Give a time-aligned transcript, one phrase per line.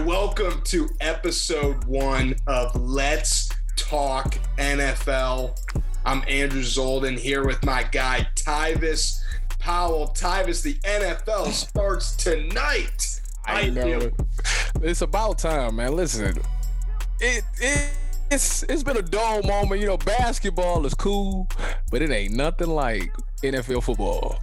[0.00, 5.58] right, welcome to episode one of Let's Talk NFL.
[6.04, 9.20] I'm Andrew Zolden here with my guy Tyvis
[9.58, 10.08] Powell.
[10.08, 13.20] Tyvis, the NFL starts tonight.
[13.44, 14.10] I know.
[14.82, 15.96] It's about time, man.
[15.96, 16.38] Listen,
[17.20, 17.90] it it
[18.30, 19.80] it's it's been a dull moment.
[19.80, 21.48] You know, basketball is cool,
[21.90, 23.12] but it ain't nothing like
[23.42, 24.38] NFL football.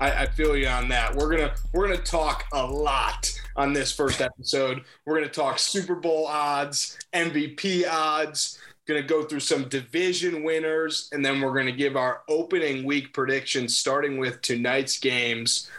[0.00, 1.14] I, I feel you on that.
[1.14, 4.82] We're gonna we're gonna talk a lot on this first episode.
[5.04, 8.58] We're gonna talk Super Bowl odds, MVP odds.
[8.86, 12.84] Going to go through some division winners, and then we're going to give our opening
[12.84, 15.70] week predictions, starting with tonight's games: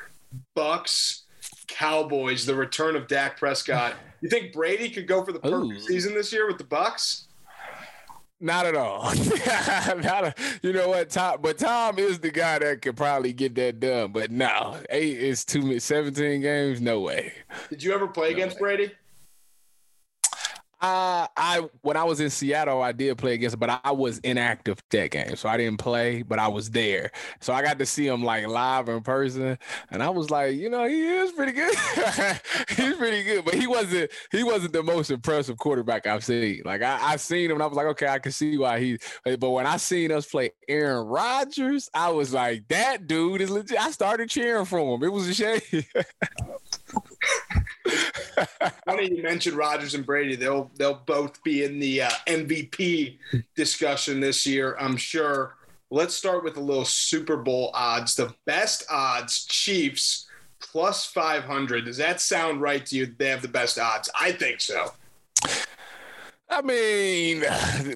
[0.55, 1.21] Bucks,
[1.67, 3.93] Cowboys, the return of Dak Prescott.
[4.21, 5.81] You think Brady could go for the perfect Ooh.
[5.81, 7.27] season this year with the Bucks?
[8.45, 9.01] Not at all.
[10.03, 11.39] Not a, you know what, Tom?
[11.41, 14.11] But Tom is the guy that could probably get that done.
[14.11, 15.79] But no, eight is too many.
[15.79, 17.33] Seventeen games, no way.
[17.71, 18.91] Did you ever play against Brady?
[20.81, 24.83] Uh, I when I was in Seattle, I did play against, but I was inactive
[24.89, 28.05] that game, so I didn't play, but I was there, so I got to see
[28.07, 29.57] him like live in person,
[29.89, 31.73] and I was like, you know, he is pretty good.
[32.69, 36.61] He's pretty good, but he wasn't he wasn't the most impressive quarterback I've seen.
[36.65, 38.99] Like I, I seen him, and I was like, okay, I can see why he.
[39.23, 43.79] But when I seen us play Aaron Rodgers, I was like, that dude is legit.
[43.79, 45.03] I started cheering for him.
[45.03, 45.61] It was a shame.
[48.85, 50.35] Funny you mentioned Rodgers and Brady.
[50.35, 53.17] They'll they'll both be in the uh, MVP
[53.55, 55.55] discussion this year, I'm sure.
[55.91, 58.15] Let's start with a little Super Bowl odds.
[58.15, 60.27] The best odds, Chiefs
[60.59, 61.85] plus 500.
[61.85, 63.13] Does that sound right to you?
[63.17, 64.09] They have the best odds.
[64.19, 64.91] I think so.
[66.47, 67.43] I mean,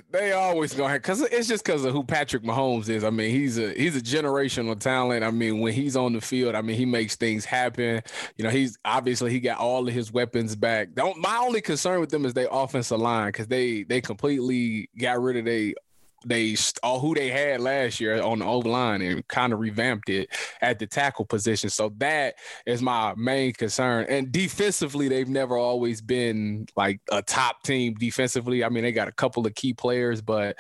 [0.12, 3.04] they always gonna because it's just because of who Patrick Mahomes is.
[3.04, 5.24] I mean, he's a he's a generational talent.
[5.24, 8.02] I mean, when he's on the field, I mean, he makes things happen.
[8.38, 10.94] You know, he's obviously he got all of his weapons back.
[10.96, 15.22] Don't, my only concern with them is their offensive line because they they completely got
[15.22, 15.76] rid of they
[16.26, 20.10] they all who they had last year on the O line and kind of revamped
[20.10, 20.30] it
[20.62, 21.70] at the tackle position.
[21.70, 22.36] So that
[22.66, 24.06] is my main concern.
[24.10, 28.64] And defensively, they've never always been like a top team defensively.
[28.64, 30.58] I mean, they got a couple of key players, but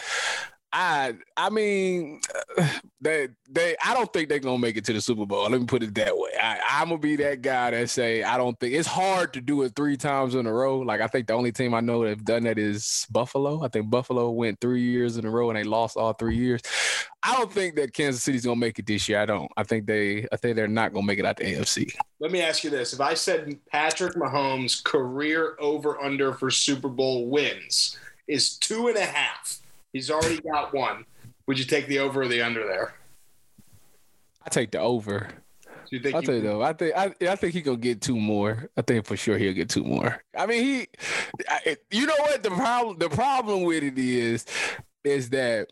[0.71, 2.21] I I mean
[3.01, 5.49] they they I don't think they're gonna make it to the Super Bowl.
[5.49, 6.31] Let me put it that way.
[6.39, 9.63] I, I'm gonna be that guy that say I don't think it's hard to do
[9.63, 10.79] it three times in a row.
[10.79, 13.63] Like I think the only team I know that have done that is Buffalo.
[13.63, 16.61] I think Buffalo went three years in a row and they lost all three years.
[17.23, 19.19] I don't think that Kansas City's gonna make it this year.
[19.19, 19.51] I don't.
[19.57, 21.93] I think they I think they're not gonna make it out the AFC.
[22.19, 22.93] Let me ask you this.
[22.93, 27.97] If I said Patrick Mahomes' career over under for Super Bowl wins
[28.27, 29.59] is two and a half,
[29.93, 31.05] he's already got one.
[31.47, 32.93] Would you take the over or the under there?
[34.45, 35.29] I take the over.
[35.89, 36.61] Do you think tell you though.
[36.61, 38.69] I think I, I think he gonna get two more.
[38.77, 40.23] I think for sure he'll get two more.
[40.37, 40.87] I mean, he.
[41.47, 42.99] I, you know what the problem?
[42.99, 44.45] The problem with it is,
[45.03, 45.69] is that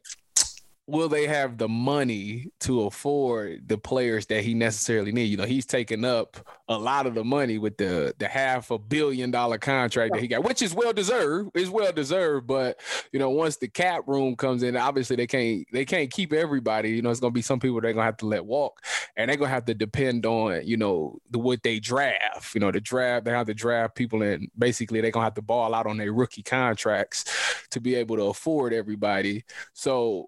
[0.88, 5.26] will they have the money to afford the players that he necessarily need?
[5.26, 6.38] You know, he's taking up
[6.70, 10.28] a lot of the money with the the half a billion dollar contract that he
[10.28, 11.52] got, which is well deserved.
[11.56, 12.80] Is well deserved, but
[13.12, 16.92] you know, once the cap room comes in, obviously they can't they can't keep everybody.
[16.92, 18.84] You know, it's gonna be some people they're gonna have to let walk,
[19.18, 22.56] and they're gonna have to depend on you know the what they draft.
[22.56, 25.42] You know, the draft they have to draft people, and basically they're gonna have to
[25.42, 27.26] ball out on their rookie contracts
[27.72, 29.44] to be able to afford everybody.
[29.74, 30.28] So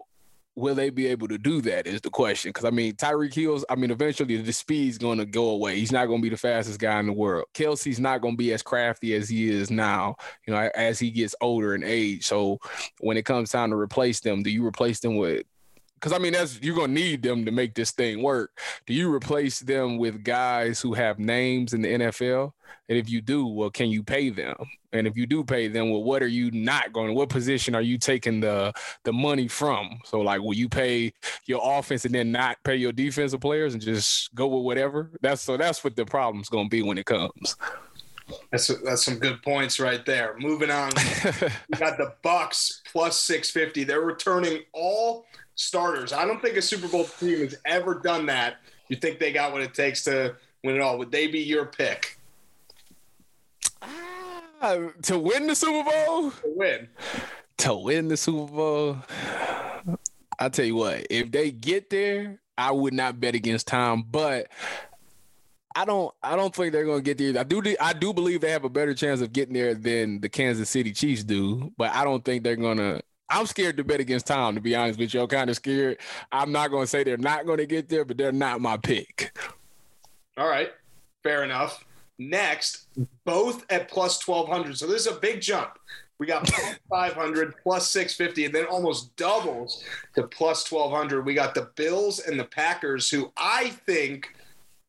[0.59, 2.49] will they be able to do that is the question.
[2.49, 5.79] Because I mean, Tyreek Hill's, I mean, eventually the speed's going to go away.
[5.79, 7.45] He's not going to be the fastest guy in the world.
[7.53, 10.15] Kelce's not going to be as crafty as he is now,
[10.45, 12.25] you know, as he gets older in age.
[12.25, 12.59] So
[12.99, 15.45] when it comes time to replace them, do you replace them with
[15.99, 18.57] because I mean that's you're gonna need them to make this thing work.
[18.85, 22.53] Do you replace them with guys who have names in the NFL?
[22.87, 24.55] And if you do, well, can you pay them?
[24.93, 27.13] And if you do pay them, well, what are you not going?
[27.13, 28.73] What position are you taking the
[29.03, 29.99] the money from?
[30.05, 31.13] So like, will you pay
[31.45, 35.11] your offense and then not pay your defensive players and just go with whatever?
[35.21, 37.55] That's so that's what the problem's gonna be when it comes.
[38.51, 40.35] That's that's some good points right there.
[40.39, 40.91] Moving on,
[41.69, 43.83] we got the Bucks plus six fifty.
[43.83, 45.25] They're returning all
[45.69, 46.13] starters.
[46.13, 48.57] I don't think a Super Bowl team has ever done that.
[48.87, 50.97] You think they got what it takes to win it all?
[50.97, 52.17] Would they be your pick
[54.61, 56.31] Uh, to win the Super Bowl?
[56.31, 56.87] to win?
[57.59, 58.97] To win the Super Bowl,
[60.39, 64.47] I'll tell you what, if they get there, I would not bet against Tom, but
[65.75, 67.37] I don't I don't think they're gonna get there.
[67.37, 70.29] I do I do believe they have a better chance of getting there than the
[70.29, 74.27] Kansas City Chiefs do, but I don't think they're gonna I'm scared to bet against
[74.27, 75.21] Tom, to be honest with you.
[75.21, 75.99] I'm kind of scared.
[76.31, 79.37] I'm not gonna say they're not gonna get there, but they're not my pick.
[80.37, 80.71] All right,
[81.23, 81.85] fair enough.
[82.17, 82.87] Next,
[83.25, 84.77] both at plus 1200.
[84.77, 85.77] So this is a big jump.
[86.17, 89.83] We got plus 500, plus 650, and then almost doubles
[90.15, 91.25] to plus 1200.
[91.25, 94.33] We got the Bills and the Packers, who I think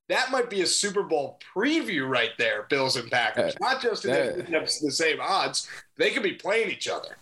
[0.09, 3.55] that might be a Super Bowl preview right there, Bills and Packers.
[3.61, 7.17] Not just in that- the, the same odds, they could be playing each other.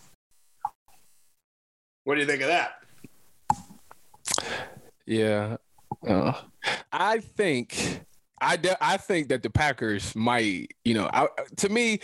[2.08, 2.70] What do you think of that?
[5.04, 5.58] Yeah.
[6.08, 6.32] Uh,
[6.90, 8.00] I think
[8.40, 11.28] I de- I think that the Packers might, you know, I,
[11.58, 12.00] to me,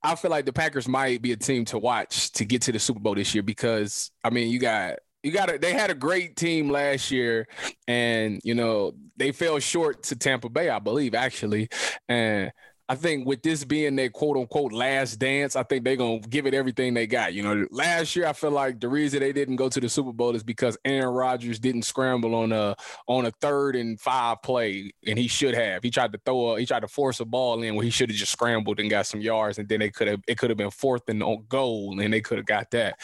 [0.00, 2.78] I feel like the Packers might be a team to watch to get to the
[2.78, 5.94] Super Bowl this year because I mean, you got you got a, they had a
[5.94, 7.48] great team last year
[7.88, 11.68] and you know, they fell short to Tampa Bay, I believe actually.
[12.08, 12.52] And
[12.90, 16.46] I think with this being their quote unquote last dance, I think they're gonna give
[16.46, 17.34] it everything they got.
[17.34, 20.12] You know, last year I feel like the reason they didn't go to the Super
[20.12, 22.74] Bowl is because Aaron Rodgers didn't scramble on a
[23.06, 25.82] on a third and five play, and he should have.
[25.82, 28.08] He tried to throw a he tried to force a ball in where he should
[28.08, 30.56] have just scrambled and got some yards, and then they could have it could have
[30.56, 32.98] been fourth and on goal, and they could have got that.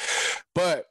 [0.55, 0.87] But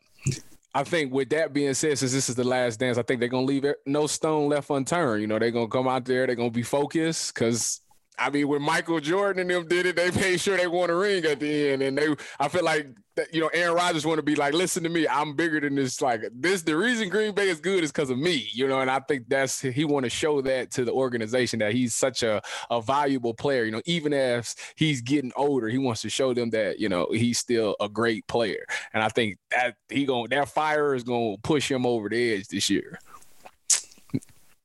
[0.75, 3.29] I think with that being said, since this is the last dance, I think they're
[3.29, 5.21] gonna leave no stone left unturned.
[5.21, 7.81] You know, they're gonna come out there, they're gonna be focused because
[8.17, 10.95] I mean, when Michael Jordan and them did it, they made sure they won a
[10.95, 12.15] ring at the end, and they.
[12.39, 12.87] I feel like
[13.31, 16.01] you know, Aaron Rodgers want to be like, listen to me, I'm bigger than this.
[16.01, 18.89] Like this, the reason Green Bay is good is because of me, you know, and
[18.89, 22.41] I think that's he want to show that to the organization that he's such a
[22.69, 23.65] a valuable player.
[23.65, 27.07] You know, even as he's getting older, he wants to show them that you know
[27.11, 31.37] he's still a great player, and I think that he going that fire is to
[31.43, 32.99] push him over the edge this year.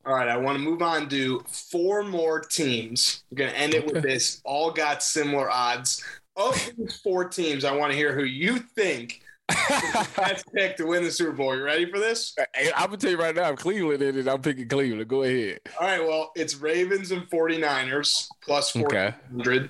[0.09, 3.25] All right, I want to move on to four more teams.
[3.31, 4.41] We're going to end it with this.
[4.43, 6.03] All got similar odds.
[6.35, 9.21] Of these four teams, I want to hear who you think
[9.51, 9.57] is
[9.93, 11.55] the best pick to win the Super Bowl.
[11.55, 12.35] You ready for this?
[12.75, 15.07] I'm gonna tell you right now, I'm Cleveland in it, I'm picking Cleveland.
[15.09, 15.59] Go ahead.
[15.79, 19.69] All right, well, it's Ravens and 49ers 400, Okay.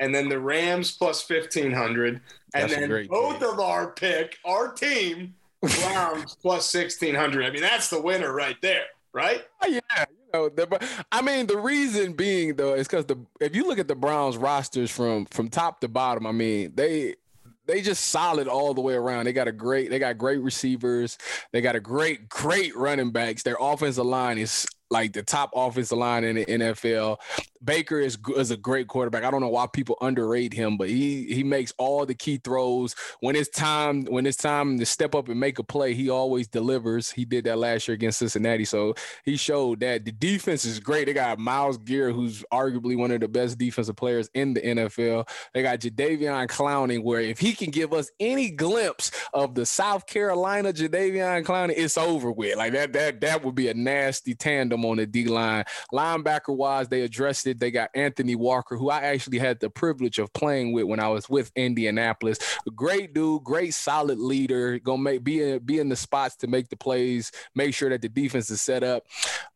[0.00, 2.20] and then the Rams plus 1500, and
[2.54, 7.44] That's a then both of our pick, our team, Browns plus 1600.
[7.44, 8.86] I mean, that's the winner right there,
[9.16, 9.42] right?
[9.62, 13.56] Oh, yeah, you know, the, I mean, the reason being though is because the if
[13.56, 17.16] you look at the Browns rosters from from top to bottom, I mean, they
[17.66, 19.24] they just solid all the way around.
[19.24, 21.18] They got a great, they got great receivers.
[21.52, 23.42] They got a great, great running backs.
[23.42, 27.18] Their offensive line is like the top offensive line in the NFL.
[27.64, 29.24] Baker is is a great quarterback.
[29.24, 32.94] I don't know why people underrate him, but he he makes all the key throws
[33.20, 35.94] when it's time when it's time to step up and make a play.
[35.94, 37.10] He always delivers.
[37.10, 38.94] He did that last year against Cincinnati, so
[39.24, 41.06] he showed that the defense is great.
[41.06, 45.28] They got Myles Garrett, who's arguably one of the best defensive players in the NFL.
[45.52, 50.06] They got Jadeveon Clowney, where if he can give us any glimpse of the South
[50.06, 52.56] Carolina Jadeveon Clowney, it's over with.
[52.56, 55.64] Like that, that that would be a nasty tandem on the D line.
[55.92, 57.60] Linebacker wise, they addressed it.
[57.60, 61.08] They got Anthony Walker, who I actually had the privilege of playing with when I
[61.08, 62.38] was with Indianapolis.
[62.74, 64.78] Great dude, great solid leader.
[64.78, 68.02] Gonna make be in, be in the spots to make the plays, make sure that
[68.02, 69.04] the defense is set up.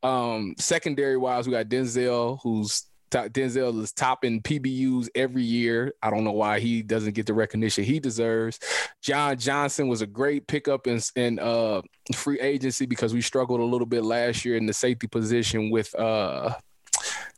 [0.02, 5.92] Um, secondary wise, we got Denzel, who's Denzel is topping PBUs every year.
[6.02, 8.58] I don't know why he doesn't get the recognition he deserves.
[9.02, 11.82] John Johnson was a great pickup in, in uh,
[12.14, 15.94] free agency because we struggled a little bit last year in the safety position with
[15.98, 16.54] uh,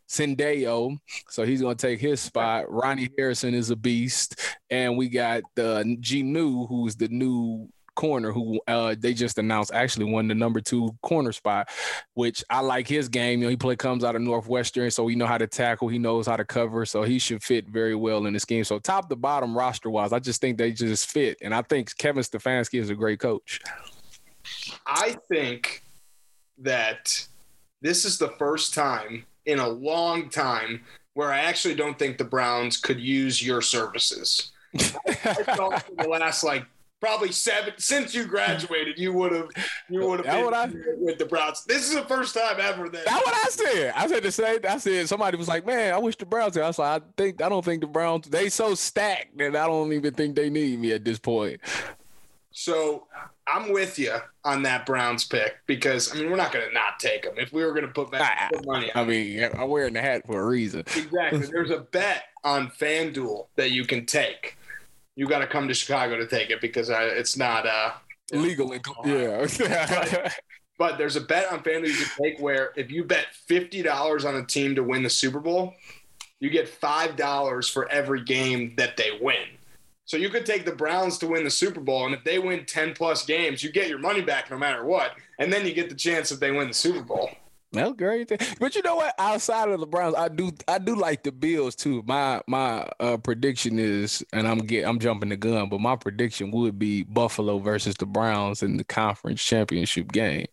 [0.09, 0.99] Sendejo.
[1.29, 2.71] So he's going to take his spot.
[2.71, 4.39] Ronnie Harrison is a beast.
[4.71, 9.71] And we got uh, G New, who's the new corner who uh they just announced
[9.75, 11.69] actually won the number two corner spot
[12.15, 13.41] which i like his game.
[13.41, 15.89] You know he play comes out of northwestern so he know how to tackle.
[15.89, 18.79] He knows how to cover so he should fit very well in this game so
[18.79, 22.23] top to bottom roster wise i just think they just fit and i think kevin
[22.23, 23.61] stefanski is a great coach.
[24.87, 25.83] I think
[26.59, 27.27] that
[27.81, 30.83] this is the first time in a long time
[31.15, 34.53] where I actually don't think the Browns could use your services.
[34.79, 36.65] I felt for the last like
[37.03, 39.49] probably seven since you graduated, you would have
[39.91, 41.65] you would have what I- been with the Browns.
[41.65, 43.93] This is the first time ever that That's what I said.
[43.97, 44.61] I said the same.
[44.67, 47.43] I said somebody was like, "Man, I wish the Browns." I was like, "I think
[47.43, 50.79] I don't think the Browns they so stacked that I don't even think they need
[50.79, 51.61] me at this point."
[52.53, 53.09] So
[53.49, 57.01] I'm with you on that Browns pick because I mean we're not going to not
[57.01, 58.93] take them if we were going to put, back, ah, put money.
[58.93, 60.81] on I mean, I'm wearing the hat for a reason.
[60.81, 61.47] Exactly.
[61.51, 64.57] There's a bet on FanDuel that you can take.
[65.17, 67.67] You got to come to Chicago to take it because uh, it's not.
[67.67, 67.93] Uh,
[68.33, 69.47] Legal, yeah.
[70.79, 74.25] but there's a bet on FanDuel you can take where if you bet fifty dollars
[74.25, 75.75] on a team to win the Super Bowl,
[76.41, 79.47] you get five dollars for every game that they win.
[80.07, 82.65] So you could take the Browns to win the Super Bowl, and if they win
[82.65, 85.89] ten plus games, you get your money back no matter what, and then you get
[85.89, 87.31] the chance if they win the Super Bowl.
[87.73, 88.31] That's great.
[88.61, 89.15] But you know what?
[89.19, 92.03] Outside of the Browns, I do I do like the Bills too.
[92.07, 96.51] My my uh, prediction is, and I'm get I'm jumping the gun, but my prediction
[96.51, 100.47] would be Buffalo versus the Browns in the conference championship game.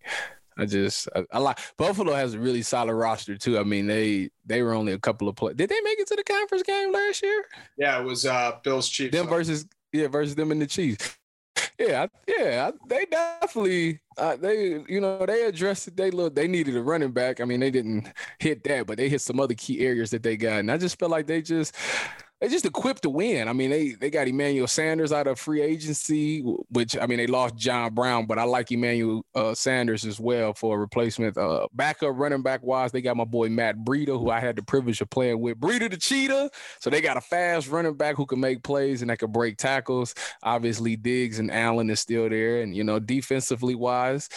[0.57, 3.59] I just I, I, like Buffalo has a really solid roster too.
[3.59, 5.53] I mean they they were only a couple of play.
[5.53, 7.45] Did they make it to the conference game last year?
[7.77, 9.15] Yeah, it was uh Bills Chiefs.
[9.15, 11.18] Them versus yeah versus them and the Chiefs.
[11.79, 15.95] Yeah, yeah, they definitely uh, they you know they addressed it.
[15.95, 17.39] They look they needed a running back.
[17.39, 20.35] I mean, they didn't hit that, but they hit some other key areas that they
[20.35, 21.73] got, and I just felt like they just
[22.41, 23.49] they just equipped to win.
[23.49, 27.27] I mean, they they got Emmanuel Sanders out of free agency, which I mean they
[27.27, 31.37] lost John Brown, but I like Emmanuel uh, Sanders as well for a replacement.
[31.37, 34.63] Uh, backup running back wise, they got my boy Matt Breida, who I had the
[34.63, 35.59] privilege of playing with.
[35.59, 39.09] Breida the Cheetah, so they got a fast running back who can make plays and
[39.09, 40.15] that can break tackles.
[40.41, 44.29] Obviously, Diggs and Allen is still there, and you know defensively wise,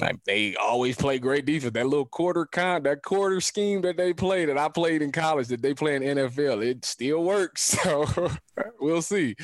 [0.00, 1.72] like, they always play great defense.
[1.72, 5.48] That little quarter con, that quarter scheme that they play that I played in college,
[5.48, 7.76] that they play in NFL, it still works works.
[7.88, 8.30] So
[8.80, 9.36] we'll see.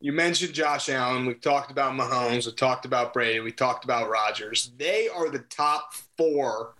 [0.00, 1.26] You mentioned Josh Allen.
[1.26, 2.46] We've talked about Mahomes.
[2.46, 3.40] We talked about Brady.
[3.40, 4.72] We talked about Rodgers.
[4.76, 6.74] They are the top four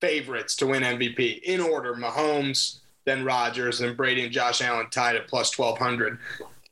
[0.00, 5.16] favorites to win MVP in order Mahomes, then Rodgers, then Brady and Josh Allen tied
[5.16, 6.18] at plus 1200.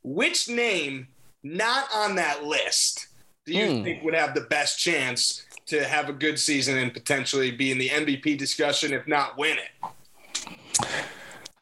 [0.02, 1.09] Which name
[1.42, 3.09] not on that list
[3.44, 3.85] do you hmm.
[3.85, 7.78] think would have the best chance to have a good season and potentially be in
[7.78, 9.90] the MVP discussion, if not win it?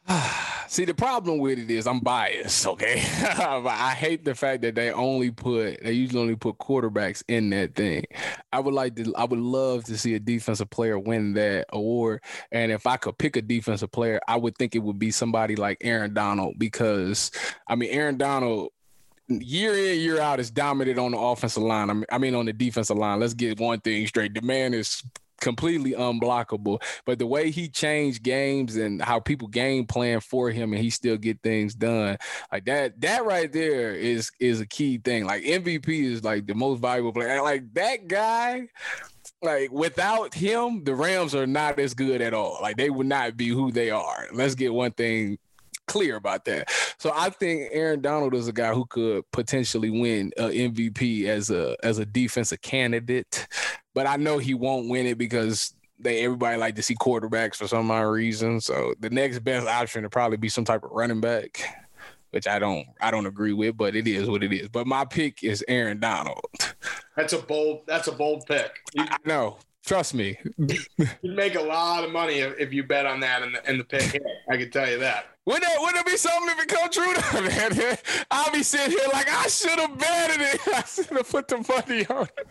[0.67, 2.95] See, the problem with it is I'm biased, okay?
[3.21, 7.75] I hate the fact that they only put they usually only put quarterbacks in that
[7.75, 8.05] thing.
[8.51, 12.23] I would like to I would love to see a defensive player win that award.
[12.51, 15.55] And if I could pick a defensive player, I would think it would be somebody
[15.55, 17.31] like Aaron Donald because
[17.67, 18.69] I mean Aaron Donald
[19.29, 21.89] year in year out is dominant on the offensive line.
[21.89, 23.19] I mean, I mean on the defensive line.
[23.19, 25.03] Let's get one thing straight: the man is
[25.43, 26.81] completely unblockable.
[27.05, 30.89] But the way he changed games and how people game plan for him and he
[30.89, 32.17] still get things done,
[32.51, 35.25] like that, that right there is is a key thing.
[35.25, 37.41] Like MVP is like the most valuable player.
[37.41, 38.67] Like that guy,
[39.41, 42.59] like without him, the Rams are not as good at all.
[42.61, 44.27] Like they would not be who they are.
[44.33, 45.37] Let's get one thing
[45.87, 46.69] clear about that.
[46.97, 51.49] So I think Aaron Donald is a guy who could potentially win a MVP as
[51.49, 53.47] a as a defensive candidate,
[53.93, 57.67] but I know he won't win it because they everybody like to see quarterbacks for
[57.67, 58.59] some odd reason.
[58.59, 61.63] So the next best option would probably be some type of running back,
[62.31, 64.69] which I don't I don't agree with, but it is what it is.
[64.69, 66.45] But my pick is Aaron Donald.
[67.15, 68.71] That's a bold that's a bold pick.
[68.93, 69.57] You, I know.
[69.85, 70.37] Trust me.
[70.57, 73.79] You'd make a lot of money if, if you bet on that in the, and
[73.79, 74.23] the pick hit.
[74.49, 75.25] I can tell you that.
[75.45, 77.41] Wouldn't it, wouldn't it be something if it come true though,
[77.81, 77.97] man?
[78.31, 80.61] I'll be sitting here like I should have betted it.
[80.73, 82.47] I should have put the money on it.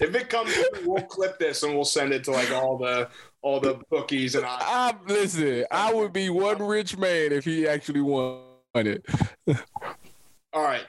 [0.00, 3.10] If it comes true, we'll clip this and we'll send it to like all the
[3.42, 8.00] all the bookies and I listen, I would be one rich man if he actually
[8.00, 8.40] won
[8.74, 9.04] it.
[10.54, 10.86] all right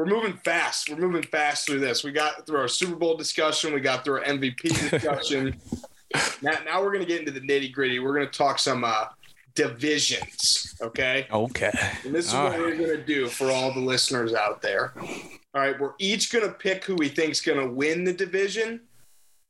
[0.00, 0.88] we're moving fast.
[0.88, 2.02] We're moving fast through this.
[2.02, 3.74] We got through our Super Bowl discussion.
[3.74, 5.60] We got through our MVP discussion.
[6.42, 7.98] now, now we're going to get into the nitty gritty.
[7.98, 9.08] We're going to talk some uh,
[9.54, 10.74] divisions.
[10.80, 11.26] Okay.
[11.30, 11.70] Okay.
[12.06, 12.60] And this is all what right.
[12.60, 14.94] we're going to do for all the listeners out there.
[14.98, 15.78] All right.
[15.78, 18.80] We're each going to pick who we think is going to win the division.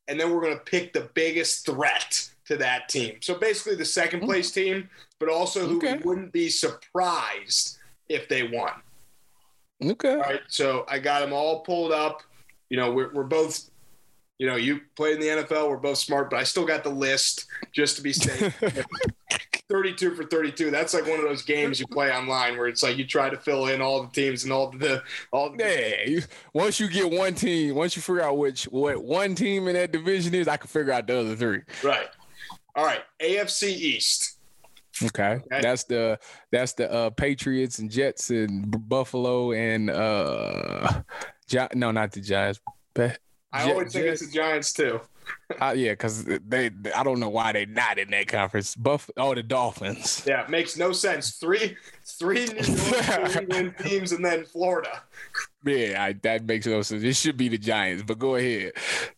[0.08, 3.18] And then we're going to pick the biggest threat to that team.
[3.20, 4.90] So basically the second place team,
[5.20, 6.00] but also who okay.
[6.02, 7.78] wouldn't be surprised
[8.08, 8.72] if they won.
[9.82, 10.12] Okay.
[10.12, 10.40] All right.
[10.48, 12.22] So I got them all pulled up.
[12.68, 13.68] You know, we're, we're both,
[14.38, 15.68] you know, you played in the NFL.
[15.68, 18.62] We're both smart, but I still got the list just to be safe.
[19.70, 20.70] 32 for 32.
[20.70, 23.36] That's like one of those games you play online where it's like you try to
[23.36, 25.50] fill in all the teams and all the all.
[25.56, 26.22] The- yeah, you,
[26.52, 29.92] once you get one team, once you figure out which what one team in that
[29.92, 31.60] division is, I can figure out the other three.
[31.84, 32.08] Right.
[32.74, 33.00] All right.
[33.20, 34.29] AFC East.
[35.02, 35.40] Okay.
[35.46, 35.60] okay.
[35.62, 36.18] That's the
[36.52, 41.02] that's the uh, Patriots and Jets and Buffalo and uh
[41.48, 42.60] Gi- no, not the Giants.
[42.94, 43.18] But
[43.52, 45.00] I always think it's the Giants too.
[45.60, 48.74] uh, yeah, because they, I don't know why they're not in that conference.
[48.74, 50.24] Buff, oh, the Dolphins.
[50.26, 51.36] Yeah, makes no sense.
[51.36, 55.02] Three, three New York teams, and then Florida.
[55.64, 57.02] Yeah, I, that makes no sense.
[57.02, 58.72] It should be the Giants, but go ahead.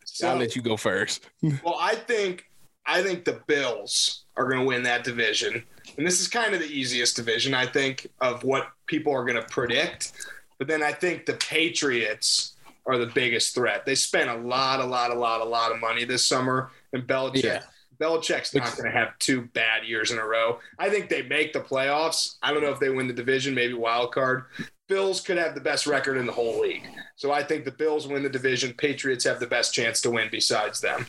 [0.05, 1.29] So, I'll let you go first.
[1.43, 2.51] well, I think,
[2.87, 5.65] I think the Bills are going to win that division.
[5.97, 9.41] And this is kind of the easiest division, I think, of what people are going
[9.41, 10.13] to predict.
[10.59, 12.55] But then I think the Patriots
[12.87, 13.85] are the biggest threat.
[13.85, 17.07] They spent a lot, a lot, a lot, a lot of money this summer, and
[17.07, 17.45] Belichick.
[17.45, 17.63] Yeah.
[18.01, 20.59] Belichick's not going to have two bad years in a row.
[20.79, 22.37] I think they make the playoffs.
[22.43, 24.47] I don't know if they win the division, maybe wild card.
[24.89, 26.89] Bills could have the best record in the whole league.
[27.15, 28.75] So I think the Bills win the division.
[28.75, 31.07] Patriots have the best chance to win besides them.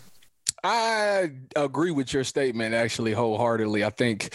[0.66, 3.84] I agree with your statement actually wholeheartedly.
[3.84, 4.34] I think,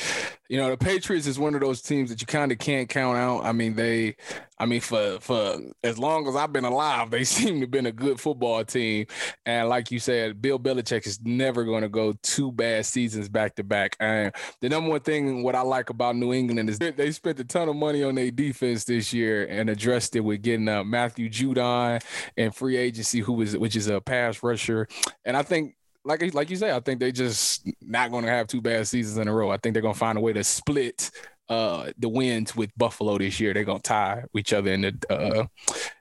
[0.51, 3.17] you know, the Patriots is one of those teams that you kind of can't count
[3.17, 3.47] out.
[3.47, 4.17] I mean, they,
[4.59, 7.87] I mean, for for as long as I've been alive, they seem to have been
[7.87, 9.07] a good football team.
[9.47, 13.55] And like you said, Bill Belichick is never going to go two bad seasons back
[13.55, 13.97] to back.
[13.99, 17.45] And the number one thing, what I like about New England is they spent a
[17.45, 21.31] ton of money on their defense this year and addressed it with getting uh, Matthew
[21.31, 22.05] Judon
[22.37, 24.89] and free agency, who is which is a pass rusher.
[25.25, 25.75] And I think
[26.09, 29.19] like like you say, I think they just not going to have two bad seasons
[29.19, 29.50] in a row.
[29.50, 31.11] I think they're going to find a way to split
[31.49, 33.53] uh, the wins with Buffalo this year.
[33.53, 35.47] They're going to tie each other in the uh,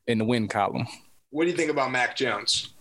[0.07, 0.87] in the win column.
[1.29, 2.73] What do you think about Mac Jones?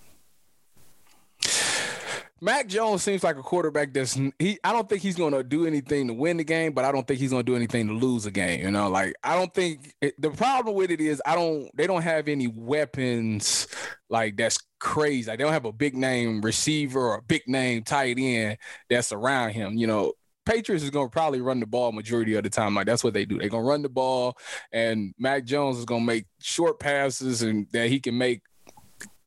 [2.40, 4.59] Mac Jones seems like a quarterback that's he.
[4.62, 7.07] I don't think he's going to do anything to win the game, but I don't
[7.07, 8.61] think he's going to do anything to lose a game.
[8.61, 11.71] You know, like I don't think it, the problem with it is I don't.
[11.75, 13.69] They don't have any weapons
[14.11, 15.31] like that's crazy.
[15.31, 18.59] Like they don't have a big name receiver or a big name tight end
[18.90, 19.78] that's around him.
[19.78, 20.12] You know,
[20.45, 22.75] Patriots is going to probably run the ball majority of the time.
[22.75, 23.38] Like that's what they do.
[23.38, 24.37] They're going to run the ball,
[24.73, 28.43] and Mac Jones is going to make short passes and that he can make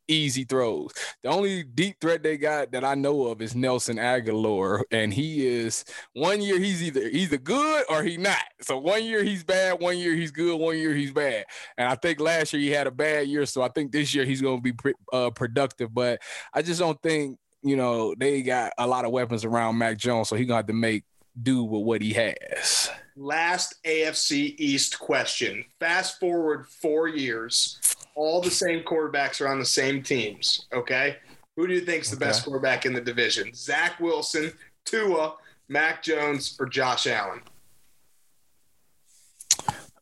[0.10, 0.92] easy throws.
[1.24, 5.48] The only deep threat they got that I know of is Nelson Agholor, and he
[5.48, 8.38] is one year he's either either good or he not.
[8.62, 11.46] So one year he's bad, one year he's good, one year he's bad.
[11.78, 14.25] And I think last year he had a bad year, so I think this year
[14.25, 15.94] he's going to be uh, productive.
[15.94, 16.22] But
[16.54, 20.30] I just don't think you know they got a lot of weapons around Mac Jones,
[20.30, 21.04] so he's gonna have to make
[21.42, 22.89] do with what he has.
[23.16, 25.66] Last AFC East question.
[25.80, 27.80] Fast forward four years
[28.20, 30.68] all the same quarterbacks are on the same teams.
[30.74, 31.16] Okay.
[31.56, 32.26] Who do you think is the okay.
[32.26, 33.54] best quarterback in the division?
[33.54, 34.52] Zach Wilson,
[34.84, 35.36] Tua,
[35.70, 37.40] Mac Jones, or Josh Allen?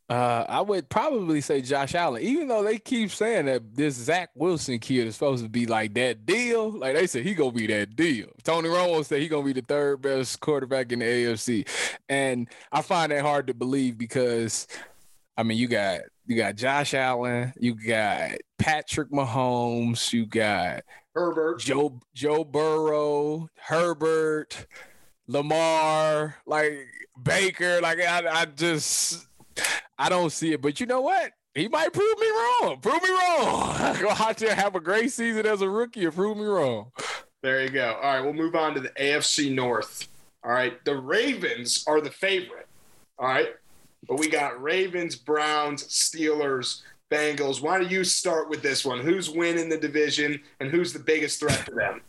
[0.10, 4.30] Uh, I would probably say Josh Allen, even though they keep saying that this Zach
[4.34, 6.72] Wilson kid is supposed to be like that deal.
[6.72, 8.30] Like they said, he gonna be that deal.
[8.44, 11.68] Tony Romo said he gonna be the third best quarterback in the AFC,
[12.08, 14.68] and I find that hard to believe because,
[15.36, 20.84] I mean, you got you got Josh Allen, you got Patrick Mahomes, you got
[21.16, 24.68] Herbert, Joe Joe Burrow, Herbert,
[25.28, 26.88] Lamar, like
[27.22, 27.82] Baker.
[27.82, 29.26] Like I, I just
[29.98, 30.62] I don't see it.
[30.62, 31.32] But you know what?
[31.56, 32.80] He might prove me wrong.
[32.82, 33.98] Prove me wrong.
[34.00, 36.92] Go out there, have a great season as a rookie, and prove me wrong.
[37.42, 37.94] There you go.
[38.02, 40.08] All right, we'll move on to the AFC North.
[40.44, 42.68] All right, the Ravens are the favorite.
[43.18, 43.50] All right,
[44.08, 47.62] but we got Ravens, Browns, Steelers, Bengals.
[47.62, 49.00] Why don't you start with this one?
[49.00, 52.02] Who's winning the division and who's the biggest threat to them?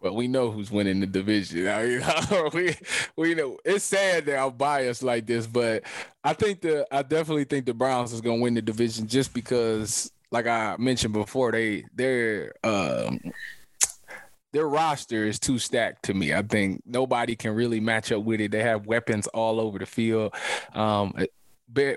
[0.00, 1.64] Well, we know who's winning the division.
[2.54, 2.76] we
[3.16, 5.82] we know it's sad that I'm biased like this, but
[6.22, 10.12] I think the I definitely think the Browns is gonna win the division just because,
[10.30, 13.18] like I mentioned before, they they're um,
[14.52, 16.32] their roster is too stacked to me.
[16.32, 18.50] I think nobody can really match up with it.
[18.50, 20.34] They have weapons all over the field.
[20.74, 21.12] Um,
[21.68, 21.96] but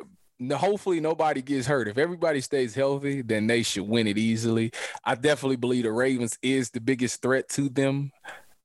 [0.51, 1.87] hopefully nobody gets hurt.
[1.87, 4.71] If everybody stays healthy, then they should win it easily.
[5.03, 8.11] I definitely believe the Ravens is the biggest threat to them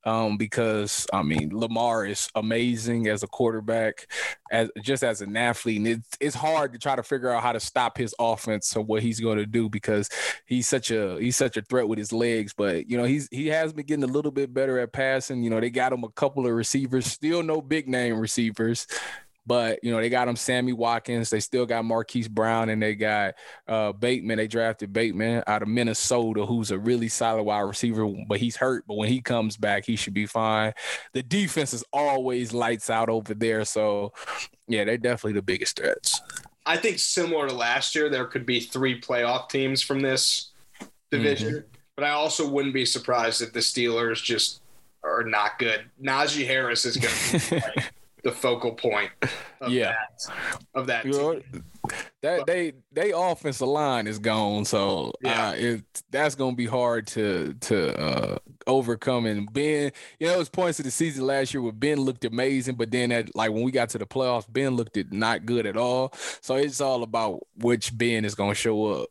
[0.07, 4.07] um, because I mean Lamar is amazing as a quarterback,
[4.53, 7.53] as just as an athlete, and it's it's hard to try to figure out how
[7.53, 10.09] to stop his offense or what he's going to do because
[10.47, 12.55] he's such a he's such a threat with his legs.
[12.57, 15.43] But you know he's he has been getting a little bit better at passing.
[15.43, 18.87] You know they got him a couple of receivers, still no big name receivers.
[19.47, 21.31] But you know, they got him Sammy Watkins.
[21.31, 23.35] They still got Marquise Brown, and they got
[23.69, 24.39] uh, Bateman.
[24.39, 28.85] They drafted Bateman out of Minnesota, who's a really solid wide receiver, but he's hurt.
[28.87, 30.73] But when he comes back, he should be fine.
[31.13, 33.65] The defense is always lights out over there.
[33.65, 34.13] So,
[34.67, 36.21] yeah, they're definitely the biggest threats.
[36.65, 40.51] I think similar to last year, there could be three playoff teams from this
[41.13, 41.55] division.
[41.55, 41.69] Mm-hmm.
[41.95, 44.61] But I also wouldn't be surprised if the Steelers just
[45.05, 45.89] are not good.
[46.03, 47.83] Najee Harris is going to be
[48.27, 49.11] the focal point
[49.61, 49.95] of yeah.
[49.95, 50.35] that
[50.75, 51.07] of that.
[51.07, 51.41] Know,
[52.23, 56.67] that but, they they offensive line is gone, so yeah, uh, it that's gonna be
[56.67, 59.27] hard to to uh, overcome.
[59.27, 62.25] And Ben, you know, it was points of the season last year where Ben looked
[62.25, 65.47] amazing, but then at like when we got to the playoffs, Ben looked it not
[65.47, 66.13] good at all.
[66.41, 69.09] So it's all about which Ben is gonna show up.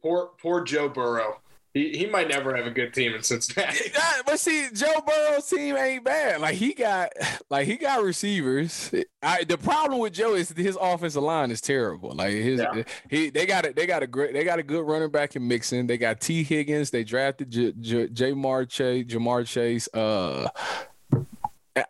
[0.00, 1.41] Poor poor Joe Burrow.
[1.74, 3.92] He, he might never have a good team in Cincinnati.
[4.26, 6.42] but see, Joe Burrow's team ain't bad.
[6.42, 7.10] Like he got
[7.48, 8.92] like he got receivers.
[9.22, 12.14] I, the problem with Joe is his offensive line is terrible.
[12.14, 12.82] Like his yeah.
[13.08, 13.74] he they got it.
[13.74, 14.34] They got a great.
[14.34, 15.86] They got a good running back in Mixon.
[15.86, 16.90] They got Tee Higgins.
[16.90, 19.06] They drafted J, J, Ja'Marr Chase.
[19.06, 19.88] Ja'Marr Chase.
[19.94, 20.48] Uh,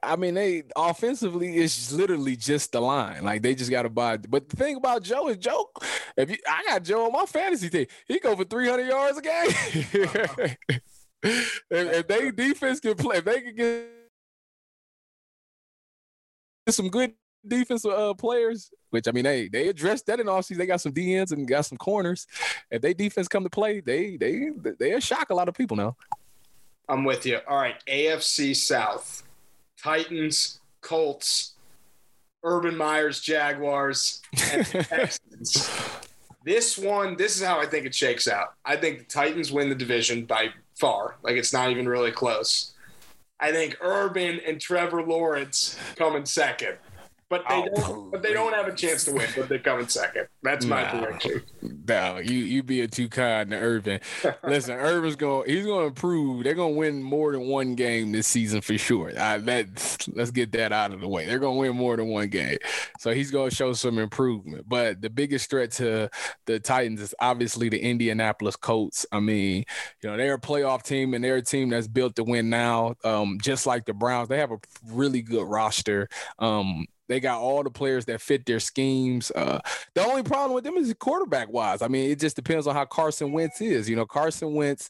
[0.03, 3.25] I mean, they offensively it's literally just the line.
[3.25, 4.16] Like they just got to buy.
[4.16, 5.71] But the thing about Joe is Joe.
[6.16, 9.18] If you, I got Joe on my fantasy team, he go for three hundred yards
[9.18, 9.51] a game.
[11.23, 13.88] if, if they defense can play, if they can get
[16.68, 17.14] some good
[17.47, 20.59] defensive uh, players, which I mean they they addressed that in offseason.
[20.59, 22.27] They got some DNs and got some corners.
[22.71, 25.97] If they defense come to play, they they they shock a lot of people now.
[26.88, 27.38] I'm with you.
[27.49, 29.23] All right, AFC South,
[29.83, 31.55] Titans, Colts,
[32.45, 34.21] Urban Meyer's, Jaguars,
[34.53, 35.71] and Texans.
[36.45, 38.55] This one, this is how I think it shakes out.
[38.64, 41.16] I think the Titans win the division by far.
[41.23, 42.75] Like it's not even really close.
[43.38, 46.79] I think Urban and Trevor Lawrence come in second
[47.33, 48.11] but they oh, don't.
[48.11, 49.27] But they don't have a chance to win.
[49.35, 50.29] But they come in second.
[50.42, 51.42] That's my nah, prediction.
[51.88, 54.01] No, you you being too kind to Urban.
[54.45, 55.49] Listen, Urban's going.
[55.49, 56.45] He's going to improve.
[56.45, 59.18] They're going to win more than one game this season for sure.
[59.18, 61.25] I, that let's get that out of the way.
[61.25, 62.59] They're going to win more than one game.
[62.99, 64.68] So he's going to show some improvement.
[64.68, 66.11] But the biggest threat to
[66.45, 69.07] the Titans is obviously the Indianapolis Colts.
[69.11, 69.64] I mean,
[70.03, 72.97] you know, they're a playoff team and they're a team that's built to win now.
[73.05, 74.59] Um, just like the Browns, they have a
[74.90, 76.11] really good roster.
[76.38, 79.31] Um, they got all the players that fit their schemes.
[79.35, 79.61] Uh,
[79.95, 81.83] the only problem with them is quarterback wise.
[81.83, 83.88] I mean, it just depends on how Carson Wentz is.
[83.88, 84.88] You know, Carson Wentz,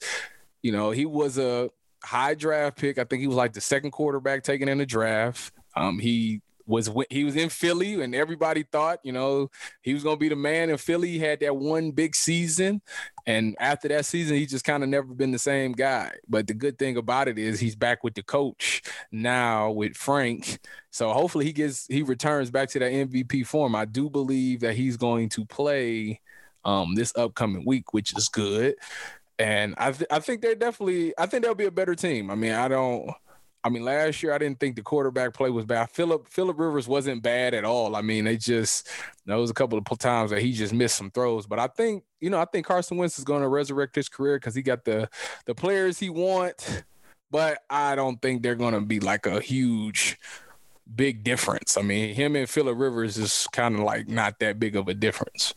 [0.63, 1.71] you know, he was a
[2.05, 2.99] high draft pick.
[2.99, 5.53] I think he was like the second quarterback taken in the draft.
[5.75, 9.51] Um, he was he was in Philly and everybody thought, you know,
[9.83, 11.11] he was going to be the man in Philly.
[11.11, 12.83] He had that one big season
[13.27, 16.13] and after that season he just kind of never been the same guy.
[16.29, 20.59] But the good thing about it is he's back with the coach now with Frank.
[20.91, 23.75] So hopefully he gets he returns back to that MVP form.
[23.75, 26.21] I do believe that he's going to play
[26.65, 28.75] um, this upcoming week, which is good.
[29.39, 32.31] And I th- I think they're definitely I think they'll be a better team.
[32.31, 33.11] I mean, I don't
[33.65, 35.91] I mean, last year I didn't think the quarterback play was bad.
[35.91, 37.95] Philip Philip Rivers wasn't bad at all.
[37.95, 38.89] I mean, they just
[39.27, 41.47] there was a couple of times that he just missed some throws.
[41.47, 44.37] But I think you know I think Carson Wentz is going to resurrect his career
[44.37, 45.09] because he got the
[45.47, 46.83] the players he wants.
[47.31, 50.19] But I don't think they're going to be like a huge
[50.95, 51.77] big difference.
[51.79, 54.95] I mean, him and Philip Rivers is kind of like not that big of a
[54.95, 55.55] difference.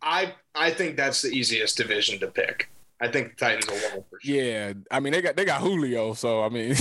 [0.00, 2.70] I I think that's the easiest division to pick.
[3.00, 4.34] I think the Titans will win for sure.
[4.34, 6.74] Yeah, I mean they got they got Julio, so I mean,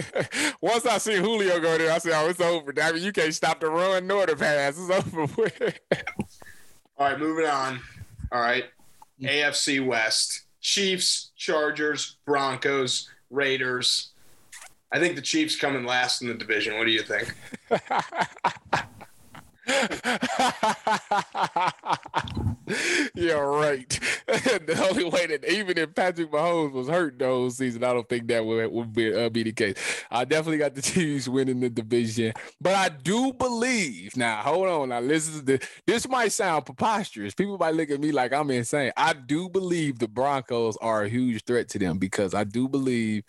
[0.60, 3.34] once I see Julio go there, I say, "Oh, it's over." I mean, you can't
[3.34, 4.78] stop the run nor the pass.
[4.78, 5.80] It's over with.
[6.96, 7.80] All right, moving on.
[8.32, 8.64] All right,
[9.22, 14.12] AFC West: Chiefs, Chargers, Broncos, Raiders.
[14.90, 16.78] I think the Chiefs come in last in the division.
[16.78, 17.34] What do you think?
[23.14, 23.88] yeah, right.
[24.26, 28.28] the only way that even if Patrick Mahomes was hurt those season, I don't think
[28.28, 29.74] that would, would be, uh, be the case.
[30.10, 34.16] I definitely got the Chiefs winning the division, but I do believe.
[34.16, 34.88] Now, hold on.
[34.88, 35.34] Now, listen.
[35.34, 35.68] To this.
[35.86, 37.34] this might sound preposterous.
[37.34, 38.92] People might look at me like I'm insane.
[38.96, 43.24] I do believe the Broncos are a huge threat to them because I do believe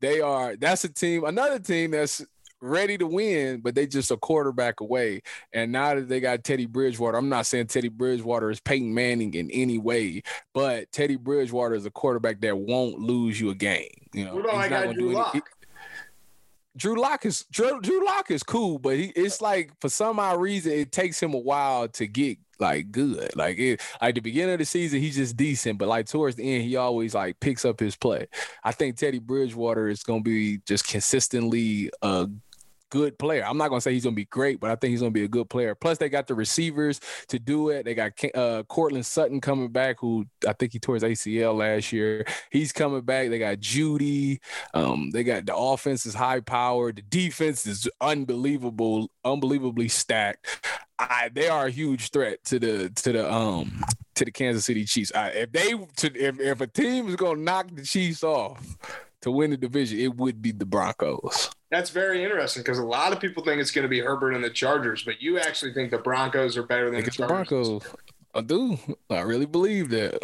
[0.00, 0.56] they are.
[0.56, 1.24] That's a team.
[1.24, 2.24] Another team that's
[2.62, 5.22] ready to win, but they just a quarterback away.
[5.52, 9.34] And now that they got Teddy Bridgewater, I'm not saying Teddy Bridgewater is Peyton Manning
[9.34, 10.22] in any way,
[10.54, 13.90] but Teddy Bridgewater is a quarterback that won't lose you a game.
[14.14, 15.50] You know, what about I got Drew Lock?
[16.74, 20.40] Drew Lock is Drew, Drew Lock is cool, but he, it's like for some odd
[20.40, 23.36] reason it takes him a while to get like good.
[23.36, 26.50] Like it, like the beginning of the season, he's just decent, but like towards the
[26.50, 28.26] end, he always like picks up his play.
[28.64, 32.28] I think Teddy Bridgewater is gonna be just consistently a
[32.92, 33.42] good player.
[33.42, 35.28] I'm not gonna say he's gonna be great, but I think he's gonna be a
[35.28, 35.74] good player.
[35.74, 37.86] Plus, they got the receivers to do it.
[37.86, 41.90] They got uh, Courtland Sutton coming back, who I think he tore his ACL last
[41.90, 42.26] year.
[42.50, 43.30] He's coming back.
[43.30, 44.40] They got Jeudy.
[44.74, 46.96] Um, they got the offense is high powered.
[46.96, 50.46] The defense is unbelievable, unbelievably stacked.
[50.98, 53.82] I, they are a huge threat to the to the um
[54.16, 55.12] to the Kansas City Chiefs.
[55.14, 58.76] I, if they to if, if a team is gonna knock the Chiefs off
[59.22, 61.50] to win the division, it would be the Broncos.
[61.72, 64.44] That's very interesting because a lot of people think it's going to be Herbert and
[64.44, 67.82] the Chargers, but you actually think the Broncos are better than the, the Broncos.
[68.34, 68.78] I do.
[69.08, 70.22] I really believe that.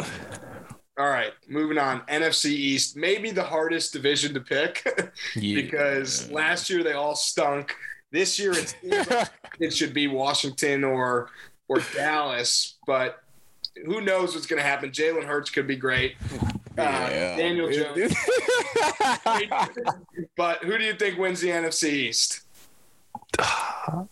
[0.99, 2.01] All right, moving on.
[2.01, 4.85] NFC East, maybe the hardest division to pick
[5.35, 5.55] yeah.
[5.55, 7.75] because last year they all stunk.
[8.11, 8.75] This year it,
[9.59, 11.31] it should be Washington or
[11.67, 13.23] or Dallas, but
[13.87, 14.91] who knows what's going to happen?
[14.91, 16.15] Jalen Hurts could be great.
[16.79, 17.37] Uh, yeah.
[17.37, 17.97] Daniel Jones.
[20.37, 22.41] but who do you think wins the NFC East?
[23.39, 24.05] I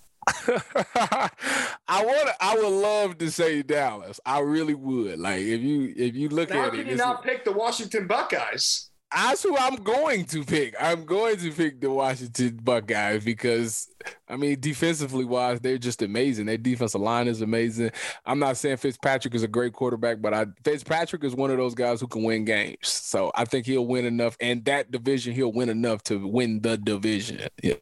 [1.88, 2.30] want.
[2.42, 4.20] I would love to say Dallas.
[4.26, 5.20] I really would.
[5.20, 8.08] Like if you if you look How at it, can you not pick the Washington
[8.08, 8.87] Buckeyes?
[9.14, 10.76] That's who I'm going to pick.
[10.80, 13.88] I'm going to pick the Washington Buckeyes because,
[14.28, 16.46] I mean, defensively wise, they're just amazing.
[16.46, 17.92] Their defensive line is amazing.
[18.26, 21.74] I'm not saying Fitzpatrick is a great quarterback, but I Fitzpatrick is one of those
[21.74, 22.90] guys who can win games.
[22.90, 26.78] So I think he'll win enough, and that division he'll win enough to win the
[26.78, 27.48] division.
[27.64, 27.76] Yeah.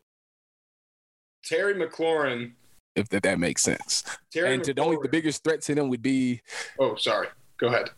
[1.44, 2.52] Terry McLaurin.
[2.96, 4.04] If that, that makes sense.
[4.32, 6.42] Terry and to the only the biggest threat to them would be.
[6.80, 7.28] Oh, sorry.
[7.58, 7.90] Go ahead.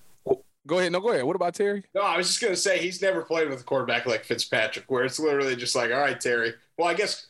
[0.68, 0.92] Go ahead.
[0.92, 1.24] No, go ahead.
[1.24, 1.84] What about Terry?
[1.96, 5.06] No, I was just gonna say he's never played with a quarterback like Fitzpatrick, where
[5.06, 6.54] it's literally just like, all right, Terry.
[6.78, 7.27] Well, I guess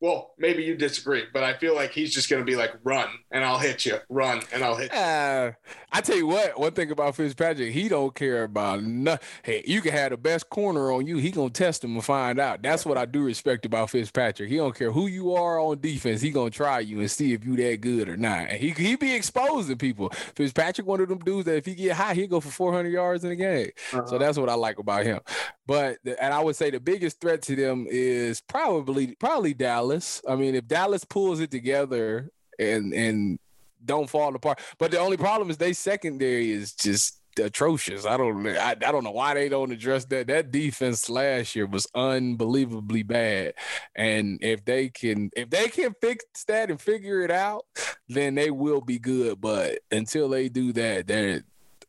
[0.00, 3.08] well, maybe you disagree, but I feel like he's just going to be like, run
[3.32, 4.98] and I'll hit you, run and I'll hit you.
[4.98, 5.52] Uh,
[5.90, 9.26] I tell you what, one thing about Fitzpatrick, he don't care about nothing.
[9.42, 11.16] Hey, you can have the best corner on you.
[11.16, 12.62] He going to test him and find out.
[12.62, 14.48] That's what I do respect about Fitzpatrick.
[14.48, 16.20] He don't care who you are on defense.
[16.20, 18.50] He going to try you and see if you that good or not.
[18.50, 20.10] And he, he be exposing people.
[20.10, 23.24] Fitzpatrick, one of them dudes that if he get high, he'll go for 400 yards
[23.24, 23.70] in a game.
[23.92, 24.06] Uh-huh.
[24.06, 25.20] So that's what I like about him.
[25.66, 29.87] But, and I would say the biggest threat to them is probably, probably Dallas.
[29.88, 30.22] Dallas.
[30.28, 33.38] I mean, if Dallas pulls it together and and
[33.84, 38.04] don't fall apart, but the only problem is they secondary is just atrocious.
[38.04, 40.26] I don't I, I don't know why they don't address that.
[40.26, 43.54] That defense last year was unbelievably bad.
[43.94, 47.64] And if they can if they can fix that and figure it out,
[48.08, 49.40] then they will be good.
[49.40, 51.44] But until they do that, then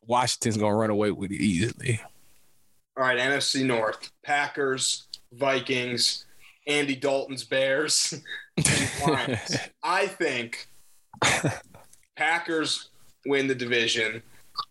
[0.06, 2.00] Washington's gonna run away with it easily.
[2.98, 4.12] All right, NFC North.
[4.24, 6.26] Packers, Vikings,
[6.70, 8.14] Andy Dalton's Bears.
[9.84, 10.68] I think
[12.16, 12.90] Packers
[13.26, 14.22] win the division,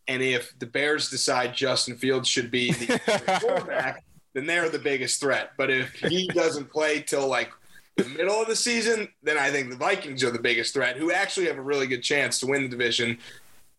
[0.07, 5.21] and if the Bears decide Justin Fields should be the quarterback, then they're the biggest
[5.21, 5.51] threat.
[5.59, 7.51] But if he doesn't play till like
[7.97, 11.11] the middle of the season, then I think the Vikings are the biggest threat, who
[11.11, 13.19] actually have a really good chance to win the division.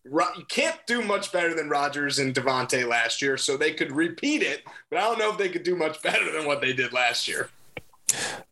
[0.04, 4.42] You can't do much better than Rodgers and Davante last year, so they could repeat
[4.42, 6.92] it, but I don't know if they could do much better than what they did
[6.92, 7.48] last year.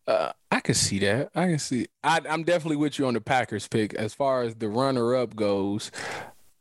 [0.07, 1.31] Uh, I can see that.
[1.35, 1.87] I can see.
[2.03, 3.95] I, am definitely with you on the Packers pick.
[3.95, 5.91] As far as the runner-up goes,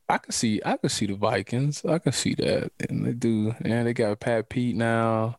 [0.10, 0.62] I can see.
[0.66, 1.84] I can see the Vikings.
[1.86, 3.56] I can see that, and they do.
[3.64, 5.38] And they got Pat Pete now.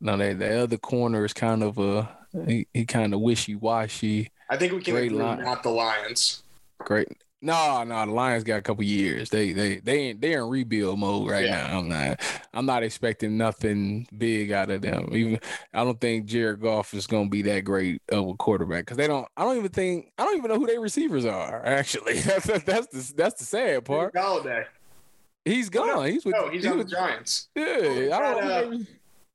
[0.00, 2.08] Now that the other corner is kind of a
[2.46, 4.30] he, he kind of wishy-washy.
[4.50, 5.42] I think we can Great agree line.
[5.42, 6.42] not the Lions.
[6.78, 7.08] Great.
[7.46, 9.30] No, no, the Lions got a couple years.
[9.30, 11.68] They they they ain't they're in rebuild mode right yeah.
[11.68, 11.78] now.
[11.78, 12.20] I'm not
[12.52, 15.10] I'm not expecting nothing big out of them.
[15.12, 15.38] Even
[15.72, 19.06] I don't think Jared Goff is gonna be that great of a quarterback because they
[19.06, 19.28] don't.
[19.36, 21.64] I don't even think I don't even know who their receivers are.
[21.64, 24.12] Actually, that's that's the that's the sad part.
[25.44, 25.86] He's oh, gone.
[25.86, 26.34] No, he's with.
[26.34, 27.48] No, he's, he's on with, the Giants.
[27.54, 28.84] Yeah, I don't know.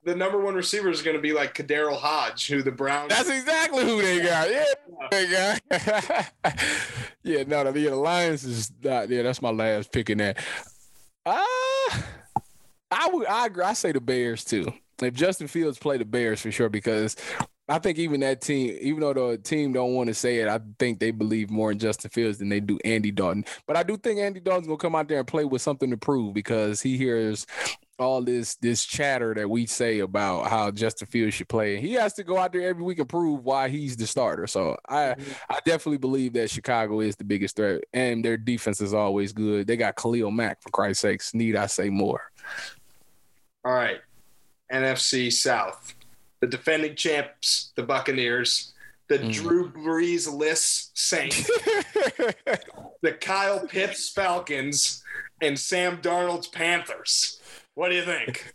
[0.04, 3.10] The number one receiver is going to be like KhaDarel Hodge, who the Browns.
[3.10, 4.50] That's exactly who they got.
[4.50, 5.08] Yeah, yeah.
[5.12, 6.34] they got.
[7.24, 9.10] yeah, no, the, the Lions is not.
[9.10, 10.38] Yeah, that's my last pick in that.
[11.26, 11.46] Ah,
[11.94, 12.02] uh,
[12.90, 13.28] I would.
[13.28, 13.64] I agree.
[13.64, 14.74] I say the Bears too.
[15.02, 17.16] If Justin Fields play the Bears for sure, because
[17.72, 20.60] I think even that team, even though the team don't want to say it, I
[20.78, 23.46] think they believe more in Justin Fields than they do Andy Dalton.
[23.66, 25.98] But I do think Andy Dalton's gonna come out there and play with something to
[25.98, 27.46] prove because he hears
[28.02, 31.80] all this this chatter that we say about how Justin Fields should play.
[31.80, 34.48] He has to go out there every week and prove why he's the starter.
[34.48, 35.32] So I mm-hmm.
[35.50, 39.68] I definitely believe that Chicago is the biggest threat, and their defense is always good.
[39.68, 41.34] They got Khalil Mack for Christ's sakes.
[41.34, 42.32] Need I say more?
[43.64, 44.02] All right,
[44.74, 45.94] NFC South,
[46.40, 48.74] the defending champs, the Buccaneers.
[49.10, 49.34] The mm.
[49.34, 51.46] Drew Brees list Saints,
[53.02, 55.04] the Kyle Pitts Falcons,
[55.42, 57.41] and Sam Darnold's Panthers.
[57.76, 58.54] What do you think?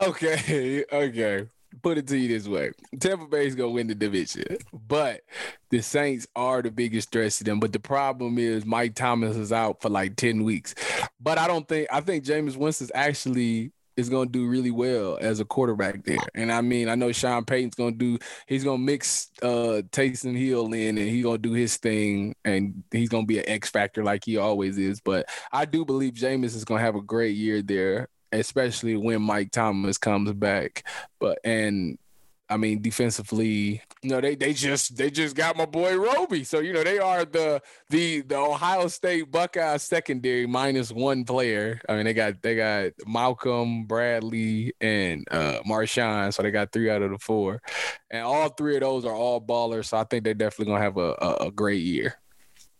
[0.02, 1.48] okay, okay.
[1.82, 5.22] Put it to you this way: Tampa Bay's gonna win the division, but
[5.70, 7.60] the Saints are the biggest threat to them.
[7.60, 10.74] But the problem is Mike Thomas is out for like ten weeks.
[11.20, 15.18] But I don't think I think Jameis Winston's actually is going to do really well
[15.20, 16.18] as a quarterback there.
[16.34, 19.82] And I mean, I know Sean Payton's going to do, he's going to mix uh,
[19.92, 23.38] Taysom Hill in and he's going to do his thing and he's going to be
[23.38, 25.00] an X factor like he always is.
[25.00, 29.22] But I do believe Jameis is going to have a great year there, especially when
[29.22, 30.84] Mike Thomas comes back.
[31.20, 31.98] But, and
[32.50, 36.42] I mean, defensively, you know, they they just they just got my boy Roby.
[36.42, 41.80] So, you know, they are the the the Ohio State Buckeyes secondary minus one player.
[41.88, 46.34] I mean, they got they got Malcolm, Bradley, and uh Marshon.
[46.34, 47.62] So they got three out of the four.
[48.10, 49.86] And all three of those are all ballers.
[49.86, 52.16] So I think they're definitely gonna have a, a, a great year.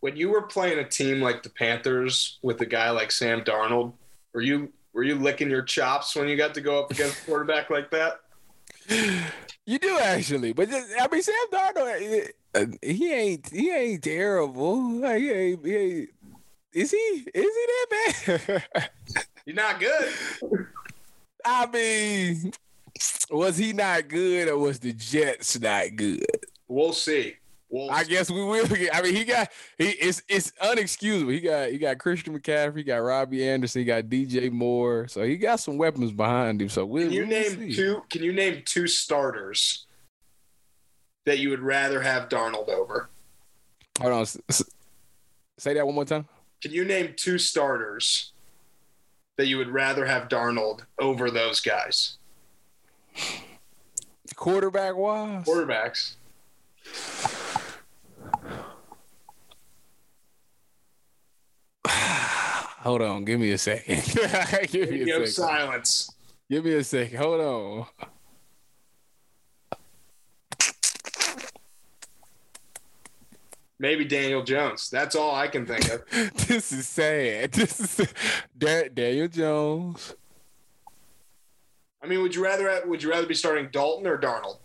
[0.00, 3.92] When you were playing a team like the Panthers with a guy like Sam Darnold,
[4.34, 7.26] were you were you licking your chops when you got to go up against a
[7.26, 8.20] quarterback like that?
[9.66, 15.00] You do actually, but just, I mean, Sam Darnold, uh, he ain't he ain't terrible.
[15.00, 16.08] He ain't, he ain't,
[16.72, 16.96] is he?
[16.96, 18.90] Is he that bad?
[19.46, 20.12] You're not good.
[21.44, 22.52] I mean,
[23.30, 26.26] was he not good or was the Jets not good?
[26.66, 27.36] We'll see.
[27.70, 28.94] We'll I guess we will get.
[28.94, 31.32] I mean, he got he it's it's unexcusable.
[31.32, 35.22] He got he got Christian McCaffrey, he got Robby Anderson, he got DJ Moore, so
[35.22, 36.68] he got some weapons behind him.
[36.68, 37.76] So we'll, Can you we'll name see.
[37.76, 38.02] two?
[38.10, 39.86] Can you name two starters
[41.26, 43.08] that you would rather have Darnold over?
[44.00, 46.26] Hold on, say that one more time.
[46.60, 48.32] Can you name two starters
[49.36, 52.18] that you would rather have Darnold over those guys?
[54.34, 56.14] Quarterback wise, Quarterbacks.
[62.80, 64.02] Hold on, give me a second.
[64.70, 65.26] give me a second.
[65.28, 66.10] silence.
[66.50, 67.18] Give me a second.
[67.18, 67.86] Hold on.
[73.78, 74.90] Maybe Daniel Jones.
[74.90, 76.04] That's all I can think of.
[76.46, 77.52] this is sad.
[77.60, 78.12] This is
[78.56, 80.14] Da- Daniel Jones.
[82.02, 84.58] I mean, would you rather would you rather be starting Dalton or Darnold?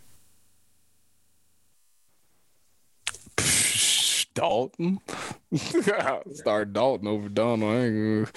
[4.36, 5.00] Dalton.
[6.34, 8.30] Start Dalton over Darnold.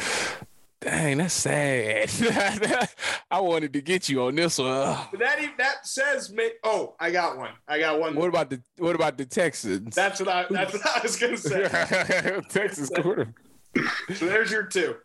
[0.79, 2.09] Dang, that's sad.
[3.31, 4.97] I wanted to get you on this one.
[5.19, 6.33] That even, that says
[6.63, 7.51] oh, I got one.
[7.67, 8.15] I got one.
[8.15, 9.93] What about the what about the Texans?
[9.93, 11.67] That's what I that's what I was gonna say.
[12.49, 13.33] Texas quarter.
[14.15, 14.95] so there's your two.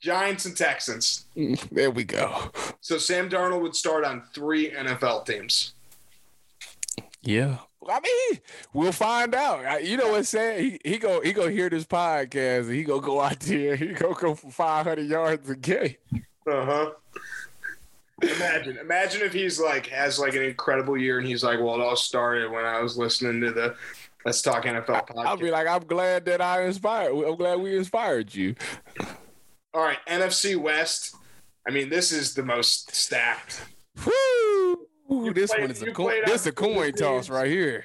[0.00, 1.24] Giants and Texans.
[1.72, 2.52] There we go.
[2.80, 5.72] So Sam Darnold would start on three NFL teams.
[7.22, 7.58] Yeah.
[8.72, 9.84] We'll find out.
[9.84, 10.60] You know what's sad?
[10.60, 13.76] He he go he go hear this podcast and he go go out there.
[13.76, 15.96] He go go for five hundred yards a game.
[16.46, 16.90] Uh huh.
[18.22, 21.80] Imagine, imagine if he's like has like an incredible year and he's like, well, it
[21.80, 23.74] all started when I was listening to the
[24.24, 25.26] Let's Talk NFL podcast.
[25.26, 27.12] I'll be like, I'm glad that I inspired.
[27.12, 28.54] I'm glad we inspired you.
[29.74, 31.16] all right, NFC West.
[31.66, 33.62] I mean, this is the most stacked.
[34.06, 35.32] Woo!
[35.34, 36.14] This played- one is a coin.
[36.24, 37.84] This is a coin toss right here.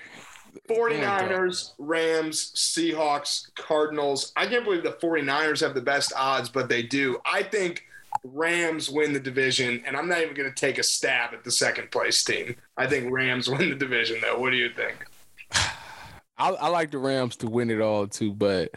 [0.70, 4.32] 49ers, Rams, Seahawks, Cardinals.
[4.36, 7.20] I can't believe the 49ers have the best odds, but they do.
[7.26, 7.84] I think
[8.24, 11.52] Rams win the division, and I'm not even going to take a stab at the
[11.52, 12.56] second place team.
[12.78, 14.40] I think Rams win the division, though.
[14.40, 15.06] What do you think?
[16.38, 18.72] I, I like the Rams to win it all too, but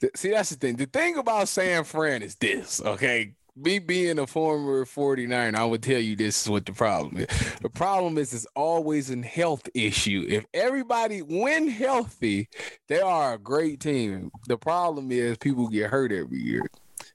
[0.00, 0.76] th- see that's the thing.
[0.76, 3.34] The thing about San Fran is this, okay?
[3.60, 7.26] Me being a former 49, I would tell you this is what the problem is.
[7.60, 10.24] The problem is it's always a health issue.
[10.28, 12.48] If everybody when healthy,
[12.86, 14.30] they are a great team.
[14.46, 16.62] The problem is people get hurt every year.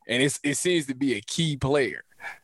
[0.05, 2.03] And it's it seems to be a key player.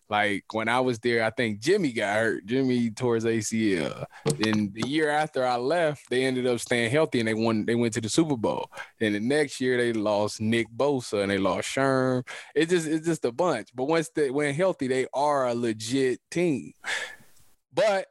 [0.09, 2.45] Like when I was there, I think Jimmy got hurt.
[2.45, 4.05] Jimmy tore his ACL.
[4.37, 7.65] Then the year after I left, they ended up staying healthy and they won.
[7.65, 8.71] They went to the Super Bowl.
[8.99, 12.27] And the next year they lost Nick Bosa and they lost Sherm.
[12.55, 13.69] It just it's just a bunch.
[13.75, 16.73] But once they went healthy, they are a legit team.
[17.71, 18.07] But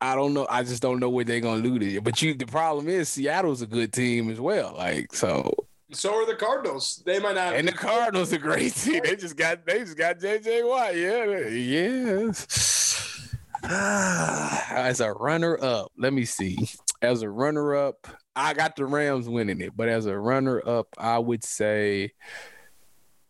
[0.00, 0.46] I don't know.
[0.50, 2.00] I just don't know what they're gonna this year.
[2.00, 4.74] But you, the problem is Seattle's a good team as well.
[4.76, 5.63] Like so,
[5.94, 7.02] So are the Cardinals.
[7.04, 7.54] They might not.
[7.54, 9.02] and the Cardinals a great team.
[9.04, 10.96] They just got they just got JJ Watt.
[10.96, 13.30] Yeah, yes.
[13.64, 16.68] As a runner up, let me see.
[17.00, 20.88] As a runner up, I got the Rams winning it, but as a runner up,
[20.98, 22.12] I would say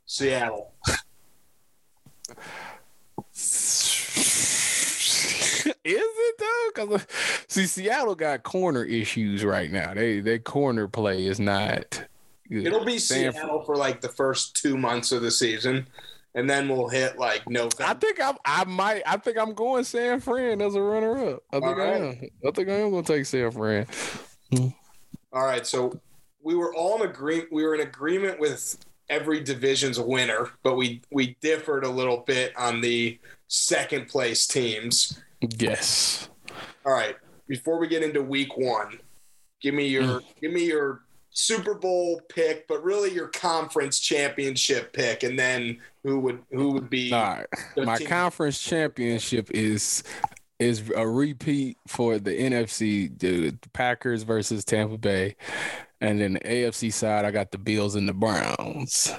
[0.06, 0.72] Seattle.
[5.84, 6.68] Is it though?
[6.74, 7.04] Because uh,
[7.48, 9.94] see, Seattle got corner issues right now.
[9.94, 12.04] They their corner play is not.
[12.48, 12.66] Good.
[12.66, 15.86] It'll be San- Seattle for like the first two months of the season,
[16.34, 17.84] and then we'll hit like November.
[17.84, 18.36] I think I'm.
[18.44, 19.02] I might.
[19.06, 21.42] I think I'm going San Fran as a runner up.
[21.50, 22.20] I think All I am.
[22.46, 23.86] I think I am going to take San Fran.
[25.32, 25.98] All right, so
[26.42, 27.48] we were all in agreement.
[27.50, 28.76] We were in agreement with
[29.08, 35.20] every division's winner, but we we differed a little bit on the second place teams.
[35.40, 36.28] Yes.
[36.86, 37.16] All right,
[37.48, 38.98] before we get into week one,
[39.60, 40.24] give me your mm.
[40.40, 41.00] give me your
[41.34, 46.88] Super Bowl pick, but really your conference championship pick, and then who would who would
[46.88, 47.46] be All right.
[47.76, 50.04] My team- conference championship is
[50.60, 55.34] is a repeat for the NFC, the Packers versus Tampa Bay,
[56.00, 59.12] and then the AFC side, I got the Bills and the Browns.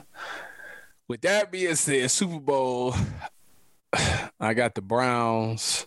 [1.10, 2.96] With that being said, Super Bowl,
[4.39, 5.86] I got the Browns.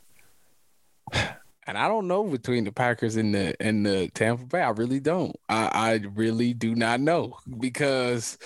[1.69, 4.63] And I don't know between the Packers and the and the Tampa Bay.
[4.63, 5.37] I really don't.
[5.51, 8.39] I, I really do not know because,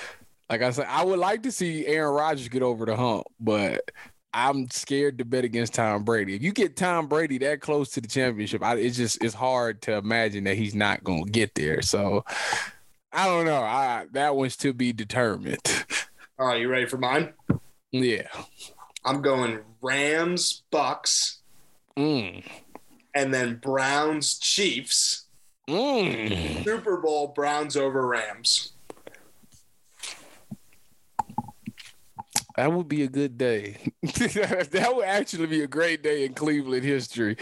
[0.50, 3.92] like I said, I would like to see Aaron Rodgers get over the hump, but
[4.34, 6.34] I'm scared to bet against Tom Brady.
[6.34, 9.82] If you get Tom Brady that close to the championship, I, it's just it's hard
[9.82, 11.80] to imagine that he's not going to get there.
[11.80, 12.24] So
[13.12, 13.62] I don't know.
[13.62, 15.86] I that one's to be determined.
[16.40, 17.34] All right, you ready for mine?
[17.92, 18.26] Yeah.
[19.04, 21.38] I'm going Rams, Bucks,
[21.96, 22.42] Mm.
[23.14, 25.26] And then Browns, Chiefs.
[25.68, 26.64] Mm.
[26.64, 28.72] Super Bowl, Browns over Rams.
[32.56, 33.78] That would be a good day.
[34.02, 37.36] that would actually be a great day in Cleveland history.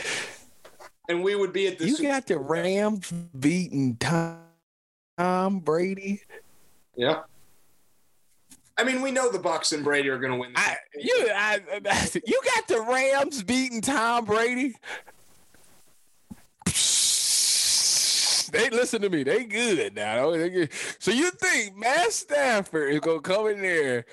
[1.09, 4.39] And we would be at the You Super- got the Rams beating Tom,
[5.19, 6.23] Tom Brady.
[6.95, 7.23] Yeah.
[8.79, 10.53] I mean, we know the Bucks and Brady are going to win.
[10.57, 11.61] I, you, I,
[12.27, 14.75] you got the Rams beating Tom Brady.
[18.53, 19.23] They listen to me.
[19.23, 20.31] They good now.
[20.31, 20.71] They good.
[20.99, 24.05] So you think Matt Stafford is gonna come in there?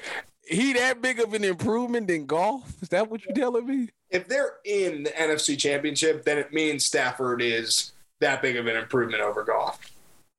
[0.48, 2.82] He that big of an improvement in Goff?
[2.82, 3.90] Is that what you're telling me?
[4.10, 8.76] if they're in the NFC Championship, then it means Stafford is that big of an
[8.76, 9.80] improvement over Goff.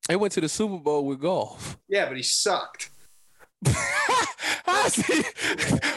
[0.09, 1.77] They went to the Super Bowl with Goff.
[1.89, 2.91] Yeah, but he sucked.
[4.67, 5.23] I see.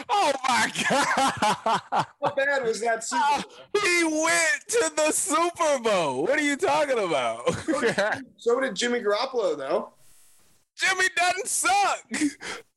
[0.08, 1.82] Oh my God.
[2.22, 3.82] How bad was that oh, Super Oh, Bowl?
[3.82, 6.22] he went to the Super Bowl.
[6.22, 7.42] What are you talking about?
[8.38, 9.90] So did Jimmy Garoppolo, though.
[10.76, 12.04] Jimmy doesn't suck.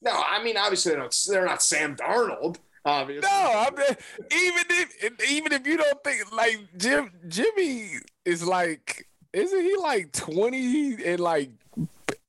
[0.02, 2.58] No, I mean obviously they don't, they're not Sam Darnold.
[2.84, 3.98] Obviously, No, I mean,
[4.32, 7.92] even if even if you don't think like Jim Jimmy
[8.26, 11.50] is like, isn't he like twenty and like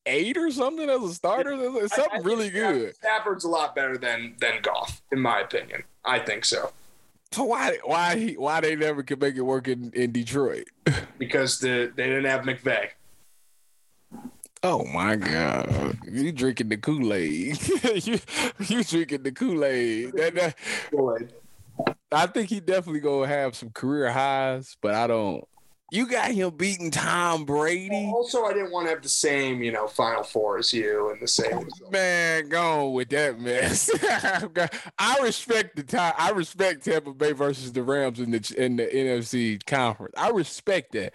[0.07, 1.53] eight or something as a starter?
[1.83, 2.95] It's I- I something really good.
[2.97, 5.83] Stafford's a lot better than than Goff, in my opinion.
[6.05, 6.71] I think so
[7.33, 10.67] So why why he why they never could make it work in, in Detroit?
[11.19, 12.89] because the they didn't have McVay.
[14.63, 15.99] Oh my God!
[16.11, 17.59] You drinking the Kool Aid?
[18.05, 18.19] you
[18.67, 20.13] you drinking the Kool Aid?
[20.15, 20.57] That, that,
[20.91, 21.33] Boyd.
[22.11, 25.47] I think he definitely gonna have some career highs, but I don't.
[25.93, 28.11] You got him beating Tom Brady.
[28.13, 31.23] Also, I didn't want to have the same, you know, Final Four as you and
[31.23, 31.53] the same.
[31.53, 31.93] Oh, result.
[31.93, 33.89] Man, go with that mess.
[34.99, 36.15] I respect the time.
[36.19, 40.15] I respect Tampa Bay versus the Rams in the in the NFC conference.
[40.19, 41.13] I respect that.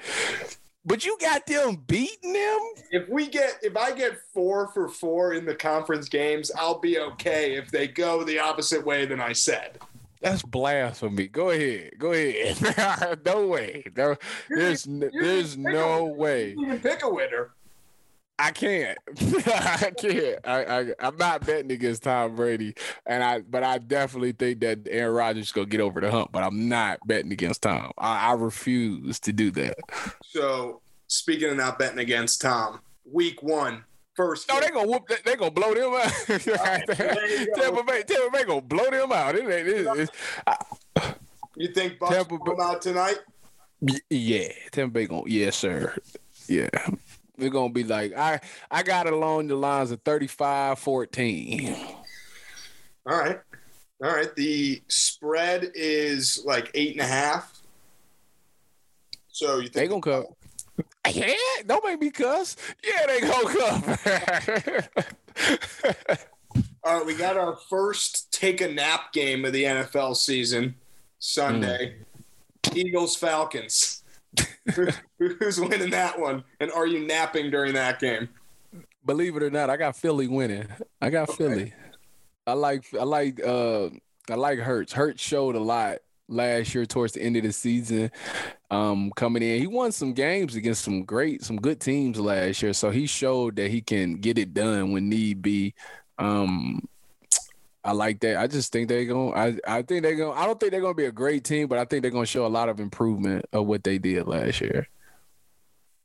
[0.83, 2.59] But you got them beating them.
[2.91, 6.97] If we get, if I get four for four in the conference games, I'll be
[6.97, 7.53] okay.
[7.55, 9.77] If they go the opposite way than I said,
[10.21, 11.27] That's blasphemy.
[11.27, 11.93] Go ahead.
[11.97, 13.21] Go ahead.
[13.25, 13.83] no way.
[13.97, 14.15] No,
[14.49, 16.55] there's there's no way.
[16.57, 17.51] you can pick a winner.
[18.37, 18.97] I can't.
[19.47, 20.39] I can't.
[20.43, 22.73] I, I I'm not betting against Tom Brady,
[23.05, 26.31] and I but I definitely think that Aaron Rodgers is gonna get over the hump.
[26.31, 27.91] But I'm not betting against Tom.
[27.97, 29.75] I, I refuse to do that.
[30.23, 32.79] So, speaking of not betting against Tom,
[33.11, 33.83] week one,
[34.21, 34.47] first.
[34.47, 34.63] No, game.
[34.63, 35.07] they gonna whoop.
[35.07, 36.11] They, they gonna blow them out.
[36.27, 37.61] go.
[37.61, 39.35] Tampa Bay, Tampa Bay gonna blow them out.
[39.35, 40.11] It, ain't- it, it's,
[41.57, 43.19] you think Bucks Tampa come out tonight?
[44.09, 45.23] Yeah, Tampa Bay gonna.
[45.27, 45.95] yes, sir.
[46.47, 46.69] Yeah.
[47.37, 51.95] We're gonna be like, I I got it along the lines of 35-14.
[53.07, 53.39] All right.
[54.03, 54.35] All right.
[54.35, 57.61] The spread is like eight and a half.
[59.29, 60.25] So you think They gonna come.
[61.11, 61.33] Yeah,
[61.65, 62.55] don't make me cuss.
[62.83, 64.97] Yeah, they gonna come.
[66.83, 70.75] All right, we got our first take a nap game of the NFL season
[71.19, 71.97] Sunday.
[72.73, 74.03] Eagles Falcons.
[75.19, 76.43] Who's winning that one?
[76.59, 78.29] And are you napping during that game?
[79.05, 80.67] Believe it or not, I got Philly winning.
[81.01, 81.37] I got Okay.
[81.37, 81.73] Philly.
[82.47, 83.89] I like I like uh
[84.29, 84.93] I like Hurts.
[84.93, 85.97] Hurts showed a lot
[86.31, 88.11] last year towards the end of the season.
[88.69, 89.59] Um coming in.
[89.59, 92.73] He won some games against some great, some good teams last year.
[92.73, 95.73] So he showed that he can get it done when need be.
[96.17, 96.87] Um
[97.83, 98.37] I like that.
[98.37, 100.93] I just think they're going I I think they're going I don't think they're gonna
[100.93, 103.65] be a great team, but I think they're gonna show a lot of improvement of
[103.65, 104.87] what they did last year.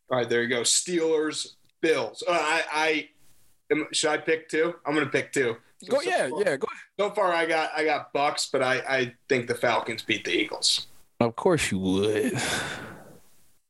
[0.08, 0.60] All right, there you go.
[0.60, 2.22] Steelers, Bills.
[2.26, 3.08] Uh, I, I
[3.72, 4.74] am, should I pick two?
[4.84, 5.56] I'm going to pick two.
[5.82, 6.66] So- Go so yeah, far- yeah, go
[6.98, 10.32] So far, I got I got Bucks, but I, I think the Falcons beat the
[10.32, 10.86] Eagles.
[11.20, 12.32] Of course you would.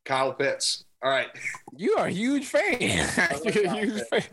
[0.05, 0.83] Kyle Pitts.
[1.03, 1.27] All right,
[1.75, 2.79] You are a huge fan.
[3.43, 4.23] You're a huge fan.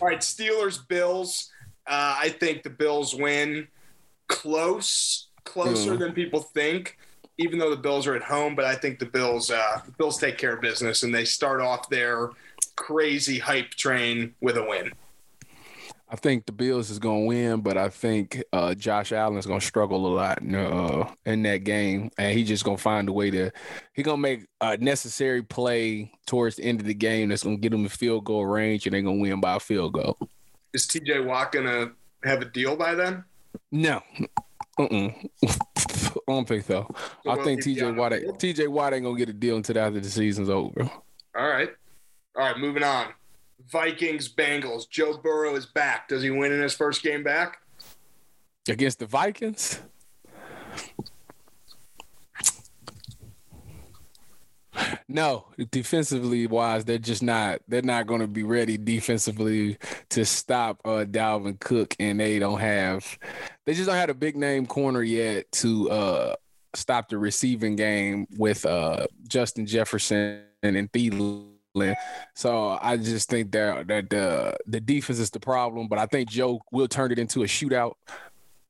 [0.00, 0.20] all right.
[0.20, 1.50] Steelers, Bills.
[1.86, 3.68] Uh, I think the Bills win
[4.28, 6.00] close, closer Hmm.
[6.00, 6.96] than people think.
[7.38, 10.18] Even though the Bills are at home, but I think the Bills uh, the Bills
[10.18, 12.30] take care of business and they start off their
[12.76, 14.92] crazy hype train with a win.
[16.12, 19.62] I think the Bills is gonna win, but I think uh, Josh Allen is gonna
[19.62, 23.30] struggle a lot in, uh, in that game, and he just gonna find a way
[23.30, 23.50] to.
[23.94, 27.72] He gonna make a necessary play towards the end of the game that's gonna get
[27.72, 30.18] him in field goal range, and they're gonna win by a field goal.
[30.74, 31.92] Is TJ Watt gonna
[32.24, 33.24] have a deal by then?
[33.70, 34.02] No.
[34.78, 34.86] I
[36.28, 36.86] don't think so.
[37.24, 38.12] So I think TJ Watt.
[38.12, 40.82] ain't- TJ Watt ain't gonna get a deal until after the season's over.
[41.34, 41.70] All right.
[42.36, 43.08] All right, moving on.
[43.72, 44.88] Vikings, Bengals.
[44.88, 46.08] Joe Burrow is back.
[46.08, 47.58] Does he win in his first game back?
[48.68, 49.80] against the Vikings.
[55.06, 57.60] No, defensively wise, they're just not.
[57.68, 59.76] They're not going to be ready defensively
[60.10, 63.18] to stop uh, Dalvin Cook, and they don't have.
[63.66, 66.36] They just don't have a big name corner yet to uh,
[66.74, 71.51] stop the receiving game with uh, Justin Jefferson and Thielen.
[72.34, 76.28] So I just think that that the the defense is the problem, but I think
[76.28, 77.94] Joe will turn it into a shootout.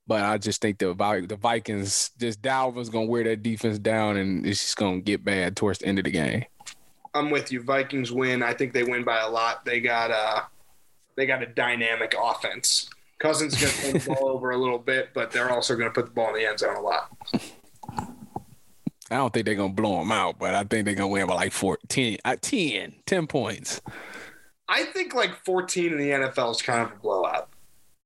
[0.06, 0.94] But I just think the
[1.28, 5.56] the Vikings, just Dalvin's gonna wear that defense down, and it's just gonna get bad
[5.56, 6.44] towards the end of the game.
[7.14, 7.62] I'm with you.
[7.62, 8.42] Vikings win.
[8.42, 9.64] I think they win by a lot.
[9.64, 10.46] They got a
[11.16, 12.88] they got a dynamic offense.
[13.18, 16.10] Cousins gonna turn the ball over a little bit, but they're also gonna put the
[16.10, 17.10] ball in the end zone a lot.
[19.12, 21.34] I don't think they're gonna blow them out, but I think they're gonna win by
[21.34, 23.80] like 14, uh, 10, 10 points.
[24.68, 27.48] I think like 14 in the NFL is kind of a blowout.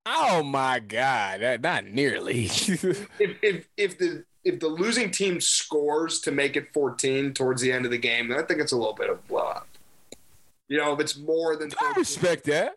[0.04, 2.44] Oh my god, that, not nearly.
[2.44, 7.72] if, if if the if the losing team scores to make it 14 towards the
[7.72, 9.66] end of the game, then I think it's a little bit of a blowout.
[10.68, 12.76] You know, if it's more than 14, I respect that.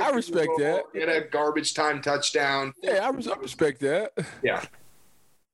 [0.00, 0.84] I respect goal, that.
[0.94, 2.72] Get a garbage time touchdown.
[2.82, 4.12] Yeah, I, I respect that.
[4.42, 4.62] Yeah.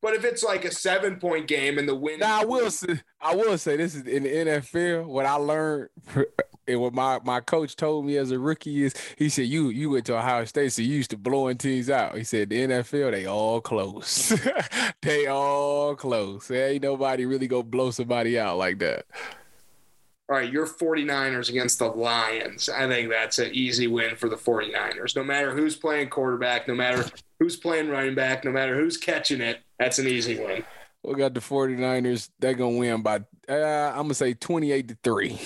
[0.03, 3.00] But if it's like a seven point game and the win, now I will say,
[3.20, 5.07] I will say this is in the NFL.
[5.07, 5.90] What I learned
[6.66, 9.90] and what my, my coach told me as a rookie is he said you you
[9.90, 12.16] went to Ohio State, so you used to blowing teams out.
[12.16, 14.36] He said the NFL they all close,
[15.03, 16.48] they all close.
[16.48, 19.07] There ain't nobody really go blow somebody out like that.
[20.28, 22.68] All right, you're 49ers against the Lions.
[22.68, 25.14] I think that's an easy win for the 49ers.
[25.14, 27.05] No matter who's playing quarterback, no matter
[27.38, 30.64] who's playing running back, no matter who's catching it, that's an easy win.
[31.02, 32.30] We got the 49ers.
[32.38, 33.16] They're going to win by,
[33.48, 35.40] uh, I'm going to say 28 to 3.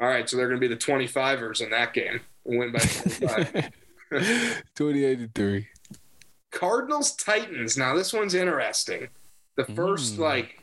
[0.00, 0.28] All right.
[0.28, 3.70] So they're going to be the 25ers in that game win by 25.
[4.74, 5.68] 28 to 3.
[6.50, 7.78] Cardinals Titans.
[7.78, 9.08] Now, this one's interesting.
[9.56, 10.18] The first, mm.
[10.18, 10.62] like,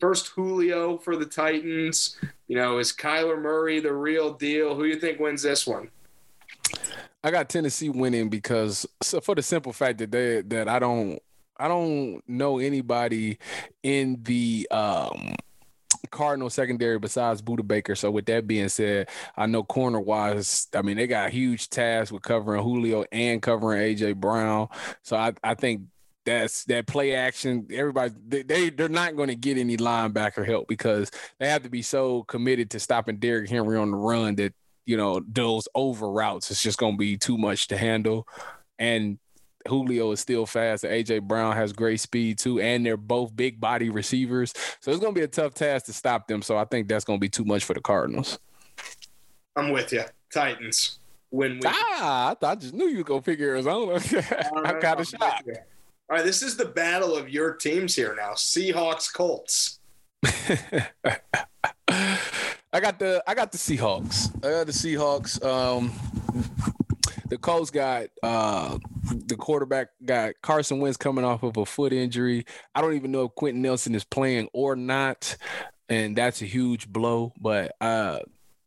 [0.00, 2.16] first Julio for the Titans.
[2.46, 4.74] You know, is Kyler Murray the real deal?
[4.74, 5.88] Who do you think wins this one?
[7.22, 11.20] I got Tennessee winning because so for the simple fact that they that I don't
[11.58, 13.38] I don't know anybody
[13.82, 15.34] in the um
[16.10, 17.94] Cardinal secondary besides Budda Baker.
[17.94, 22.12] So with that being said, I know corner wise, I mean they got huge task
[22.12, 24.68] with covering Julio and covering AJ Brown.
[25.02, 25.82] So I, I think
[26.24, 27.66] that's that play action.
[27.70, 31.70] Everybody they, they they're not going to get any linebacker help because they have to
[31.70, 34.54] be so committed to stopping Derrick Henry on the run that
[34.90, 36.50] you know, those over routes.
[36.50, 38.26] It's just going to be too much to handle.
[38.76, 39.20] And
[39.68, 40.82] Julio is still fast.
[40.82, 44.52] AJ Brown has great speed too, and they're both big body receivers.
[44.80, 46.42] So it's going to be a tough task to stop them.
[46.42, 48.40] So I think that's going to be too much for the Cardinals.
[49.54, 50.02] I'm with you.
[50.32, 50.98] Titans
[51.30, 51.52] win.
[51.52, 51.60] win.
[51.66, 53.94] Ah, I, thought, I just knew you were going to pick Arizona.
[54.64, 55.48] I'm kind of shocked.
[56.10, 58.32] All right, this is the battle of your teams here now.
[58.32, 59.78] Seahawks, Colts.
[62.72, 64.34] I got the I got the Seahawks.
[64.44, 65.44] I got the Seahawks.
[65.44, 65.92] Um,
[67.28, 68.78] the Colts got uh,
[69.26, 72.44] the quarterback got Carson Wentz coming off of a foot injury.
[72.74, 75.36] I don't even know if Quenton Nelson is playing or not,
[75.88, 77.32] and that's a huge blow.
[77.40, 78.20] But uh,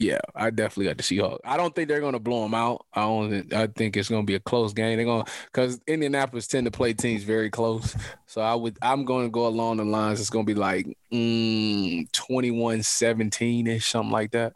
[0.03, 1.39] yeah, I definitely got the Seahawks.
[1.45, 2.85] I don't think they're going to blow them out.
[2.93, 3.53] I don't.
[3.53, 4.97] I think it's going to be a close game.
[4.97, 7.95] They're going because Indianapolis tend to play teams very close.
[8.25, 8.77] So I would.
[8.81, 10.19] I'm going to go along the lines.
[10.19, 14.53] It's going to be like mm, 21-17 ish, something like that.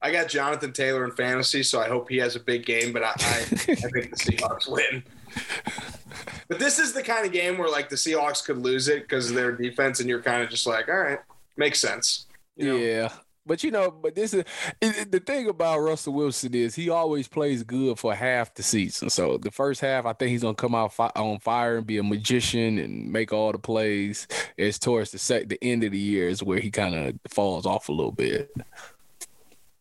[0.00, 2.92] I got Jonathan Taylor in fantasy, so I hope he has a big game.
[2.92, 5.02] But I, I, I think the Seahawks win.
[6.48, 9.30] But this is the kind of game where like the Seahawks could lose it because
[9.30, 11.20] of their defense, and you're kind of just like, all right,
[11.56, 12.26] makes sense.
[12.56, 12.76] You know?
[12.76, 13.12] Yeah,
[13.46, 14.44] but you know, but this is
[14.80, 19.10] the thing about Russell Wilson is he always plays good for half the season.
[19.10, 21.98] So the first half, I think he's gonna come out fi- on fire and be
[21.98, 24.26] a magician and make all the plays.
[24.56, 27.66] It's towards the set, the end of the year is where he kind of falls
[27.66, 28.50] off a little bit.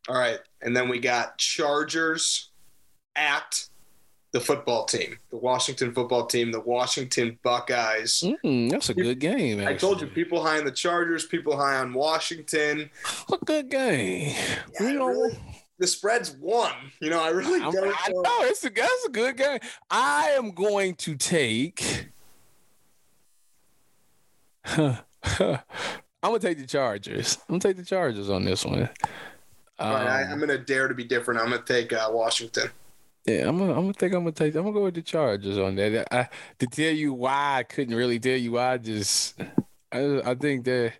[0.08, 2.52] All right, and then we got Chargers
[3.16, 3.69] at
[4.32, 8.24] the football team, the Washington football team, the Washington Buckeyes.
[8.44, 9.60] Mm, that's a good game.
[9.60, 9.76] Actually.
[9.76, 12.90] I told you, people high on the Chargers, people high on Washington.
[13.32, 14.36] A good game.
[14.80, 15.40] Yeah, you know, really,
[15.80, 16.74] the spread's one.
[17.02, 17.76] You know, I really don't.
[17.76, 19.60] I know it's a that's a good game.
[19.90, 22.10] I am going to take.
[24.78, 24.98] I'm
[26.22, 27.38] gonna take the Chargers.
[27.48, 28.90] I'm gonna take the Chargers on this one.
[29.80, 31.40] Um, I, am gonna dare to be different.
[31.40, 32.70] I'm gonna take uh, Washington.
[33.26, 35.58] Yeah, I'm gonna, I'm gonna think I'm gonna take I'm gonna go with the Chargers
[35.58, 36.08] on that.
[36.14, 38.74] I, to tell you why I couldn't really tell you why.
[38.74, 39.40] I just
[39.92, 40.94] I, I think that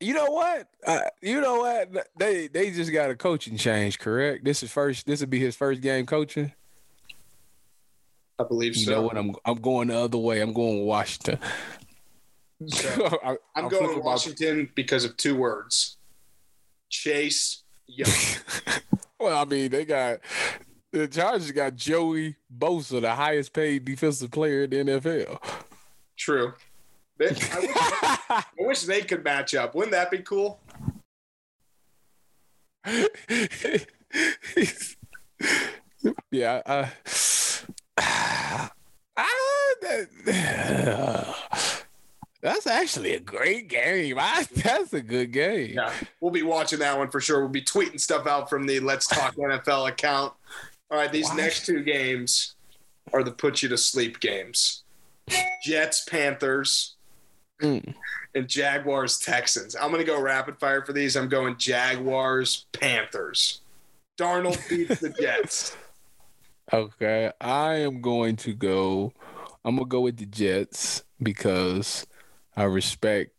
[0.00, 0.68] You know what?
[0.84, 2.08] Uh, you know what?
[2.16, 4.44] They they just got a coaching change, correct?
[4.44, 5.06] This is first.
[5.06, 6.52] This would be his first game coaching.
[8.38, 8.90] I believe You so.
[8.92, 9.16] know what?
[9.16, 10.40] I'm I'm going the other way.
[10.40, 11.38] I'm going Washington.
[12.66, 15.98] So, I, I'm I'm going my- Washington because of two words.
[16.88, 18.10] Chase Young.
[19.22, 20.18] Well, I mean, they got
[20.90, 25.38] the Chargers got Joey Bosa, the highest paid defensive player in the NFL.
[26.16, 26.54] True.
[27.18, 27.70] They- I, wish,
[28.30, 29.76] I wish they could match up.
[29.76, 30.58] Wouldn't that be cool?
[36.32, 36.62] yeah.
[36.66, 36.88] Uh,
[39.82, 40.08] that-
[42.42, 44.18] that's actually a great game.
[44.18, 45.72] I, that's a good game.
[45.74, 45.92] Yeah.
[46.20, 47.40] We'll be watching that one for sure.
[47.40, 50.34] We'll be tweeting stuff out from the Let's Talk NFL account.
[50.90, 51.36] All right, these Why?
[51.36, 52.54] next two games
[53.12, 54.82] are the put you to sleep games.
[55.64, 56.96] Jets, Panthers,
[57.60, 57.94] Mm.
[58.34, 59.76] and Jaguars, Texans.
[59.76, 61.14] I'm going to go rapid fire for these.
[61.14, 63.60] I'm going Jaguars, Panthers.
[64.18, 65.76] Darnold beats the Jets.
[66.72, 69.12] Okay, I am going to go.
[69.64, 72.06] I'm gonna go with the Jets because
[72.56, 73.32] I respect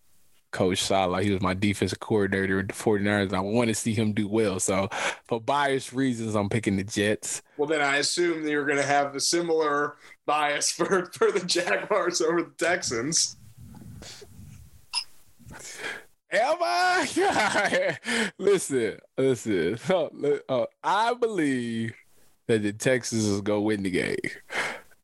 [0.52, 1.22] Coach Salah.
[1.22, 4.28] He was my defensive coordinator at the 49ers, and I want to see him do
[4.28, 4.60] well.
[4.60, 4.88] So,
[5.26, 7.42] for biased reasons, I'm picking the Jets.
[7.58, 11.46] Well, then I assume that you're going to have a similar bias for, for the
[11.46, 13.38] Jaguars over the Texans.
[16.32, 17.98] Am I?
[18.40, 19.78] listen, listen.
[20.50, 21.94] Uh, I believe
[22.48, 24.18] that the Texans is gonna win the game.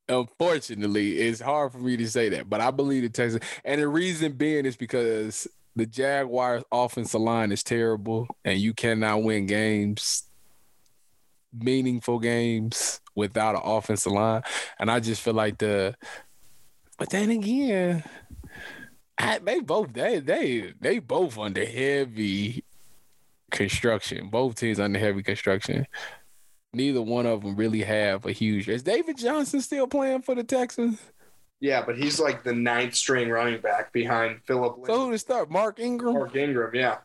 [0.09, 3.87] Unfortunately, it's hard for me to say that, but I believe the Texans, and the
[3.87, 10.23] reason being is because the Jaguars' offensive line is terrible, and you cannot win games,
[11.53, 14.41] meaningful games, without an offensive line.
[14.79, 15.95] And I just feel like the,
[16.97, 18.03] but then again,
[19.17, 22.63] I, they both they they they both under heavy
[23.51, 24.29] construction.
[24.29, 25.85] Both teams under heavy construction.
[26.73, 28.69] Neither one of them really have a huge.
[28.69, 31.01] Is David Johnson still playing for the Texans?
[31.61, 35.49] Yeah, but he's like the ninth string running back behind Philip So who to start?
[35.49, 36.13] Mark Ingram.
[36.13, 36.97] Mark Ingram, yeah.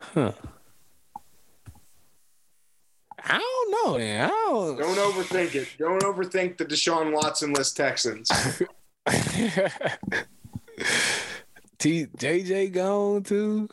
[0.00, 0.32] Huh.
[3.26, 4.24] I don't know, man.
[4.26, 4.76] I don't.
[4.76, 5.68] Don't overthink it.
[5.78, 8.28] Don't overthink the Deshaun Watson list Texans.
[11.78, 13.68] T JJ gone too.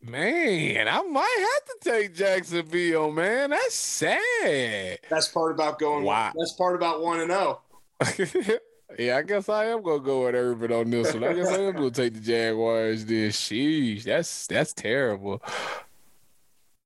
[0.00, 3.50] Man, I might have to take Jacksonville, man.
[3.50, 5.00] That's sad.
[5.08, 6.04] That's part about going.
[6.04, 6.32] Wow.
[6.36, 7.60] That's part about one and oh.
[8.04, 8.58] zero.
[8.98, 11.24] yeah, I guess I am gonna go with Urban on this one.
[11.24, 13.04] I guess I am gonna take the Jaguars.
[13.04, 15.42] Then, sheesh, that's that's terrible.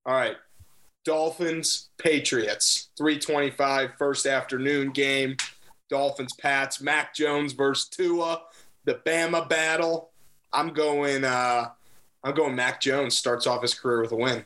[0.06, 0.36] All right.
[1.04, 5.36] Dolphins, Patriots, 325 first afternoon game.
[5.90, 8.42] Dolphins, Pats, Mac Jones versus Tua,
[8.84, 10.10] the Bama battle.
[10.52, 11.70] I'm going uh
[12.24, 14.44] I'm going Mac Jones starts off his career with a win.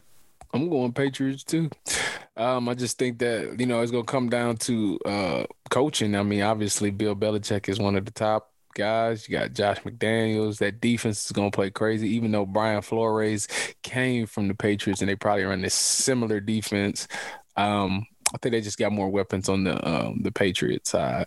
[0.52, 1.70] I'm going Patriots too.
[2.38, 6.14] Um, I just think that you know it's gonna come down to uh, coaching.
[6.14, 9.26] I mean, obviously Bill Belichick is one of the top guys.
[9.26, 10.58] You got Josh McDaniels.
[10.58, 12.10] That defense is gonna play crazy.
[12.10, 13.48] Even though Brian Flores
[13.82, 17.08] came from the Patriots and they probably run this similar defense.
[17.56, 21.26] Um, I think they just got more weapons on the um, the Patriot side.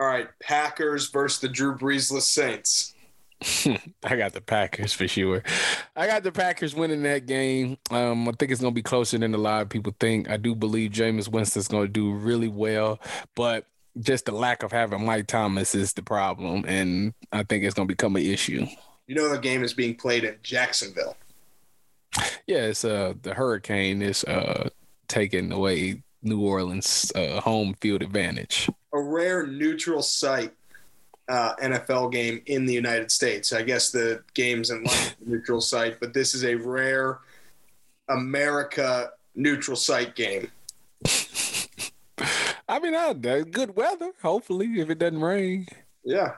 [0.00, 2.93] All right, Packers versus the Drew Breesless Saints.
[4.04, 5.42] I got the Packers for sure.
[5.96, 7.78] I got the Packers winning that game.
[7.90, 10.30] Um, I think it's gonna be closer than a lot of people think.
[10.30, 13.00] I do believe Jameis Winston's gonna do really well,
[13.34, 13.66] but
[14.00, 17.86] just the lack of having Mike Thomas is the problem, and I think it's gonna
[17.86, 18.66] become an issue.
[19.06, 21.16] You know the game is being played in Jacksonville.
[22.46, 24.70] Yeah, it's uh the hurricane is uh
[25.08, 28.68] taking away New Orleans uh, home field advantage.
[28.94, 30.54] A rare neutral site
[31.28, 33.52] uh, NFL game in the United States.
[33.52, 37.18] I guess the game's in London, neutral site, but this is a rare
[38.08, 40.50] America neutral site game.
[42.68, 44.12] I mean, I, good weather.
[44.22, 45.66] Hopefully, if it doesn't rain.
[46.04, 46.34] Yeah.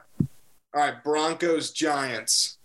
[0.75, 2.59] All right, Broncos Giants.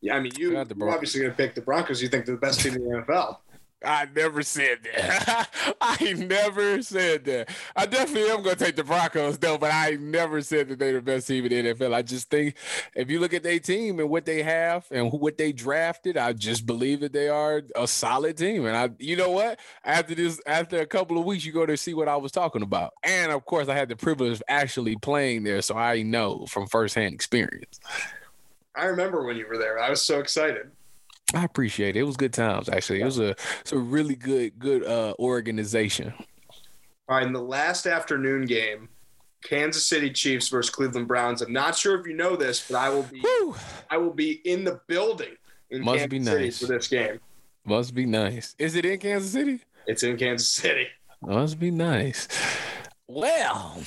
[0.00, 2.00] Yeah, I mean you, you're obviously going to pick the Broncos.
[2.00, 3.38] You think they're the best team in the NFL.
[3.84, 5.48] I never said that.
[5.80, 7.48] I never said that.
[7.76, 10.94] I definitely am going to take the Broncos, though, but I never said that they're
[10.94, 11.94] the best team in the NFL.
[11.94, 12.56] I just think
[12.96, 16.32] if you look at their team and what they have and what they drafted, I
[16.32, 18.66] just believe that they are a solid team.
[18.66, 19.60] And I, you know what?
[19.84, 22.62] After this, after a couple of weeks, you go to see what I was talking
[22.62, 22.94] about.
[23.04, 26.66] And of course, I had the privilege of actually playing there, so I know from
[26.66, 27.78] firsthand experience.
[28.74, 29.78] I remember when you were there.
[29.78, 30.70] I was so excited.
[31.34, 32.00] I appreciate it.
[32.00, 33.02] It was good times, actually.
[33.02, 36.14] It was a, it's a really good, good uh, organization.
[37.08, 38.88] All right, in the last afternoon game,
[39.42, 41.42] Kansas City Chiefs versus Cleveland Browns.
[41.42, 43.22] I'm not sure if you know this, but I will be.
[43.90, 45.36] I will be in the building
[45.70, 47.20] in Must Kansas be City for this game.
[47.64, 48.54] Must be nice.
[48.58, 49.60] Is it in Kansas City?
[49.86, 50.86] It's in Kansas City.
[51.20, 52.28] Must be nice.
[53.06, 53.82] Well,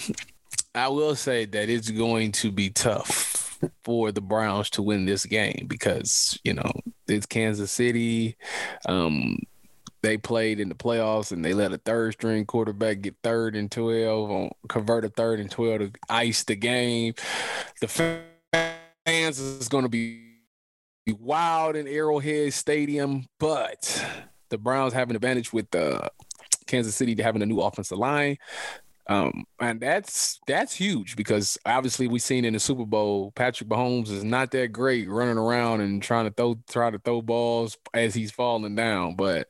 [0.74, 3.31] I will say that it's going to be tough
[3.84, 6.72] for the Browns to win this game because, you know,
[7.07, 8.38] it's Kansas City.
[8.86, 9.38] Um,
[10.01, 13.72] they played in the playoffs and they let a third string quarterback get third and
[13.72, 17.14] 12 on convert a third and 12 to ice the game.
[17.82, 20.22] The fans is going to be
[21.20, 24.05] wild in Arrowhead Stadium, but
[24.49, 26.09] the Browns have an advantage with uh,
[26.68, 28.38] Kansas City having a new offensive line.
[29.08, 34.10] Um, and that's that's huge because obviously we've seen in the Super Bowl, Patrick Mahomes
[34.10, 38.14] is not that great running around and trying to throw try to throw balls as
[38.14, 39.47] he's falling down, but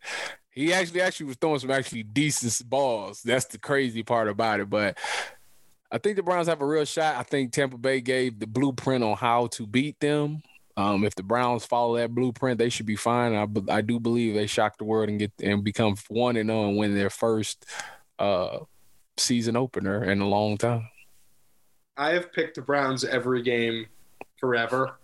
[0.52, 3.22] he actually actually was throwing some actually decent balls.
[3.24, 4.70] That's the crazy part about it.
[4.70, 4.98] But
[5.92, 7.18] I think the Browns have a real shot.
[7.18, 10.42] I think Tampa Bay gave the blueprint on how to beat them.
[10.78, 13.34] Um, if the Browns follow that blueprint, they should be fine.
[13.34, 16.70] I, I do believe they shock the world and get and become one and zero
[16.70, 17.66] and win their first
[18.20, 18.60] uh,
[19.18, 20.88] season opener in a long time.
[21.98, 23.88] I have picked the Browns every game
[24.40, 24.98] forever.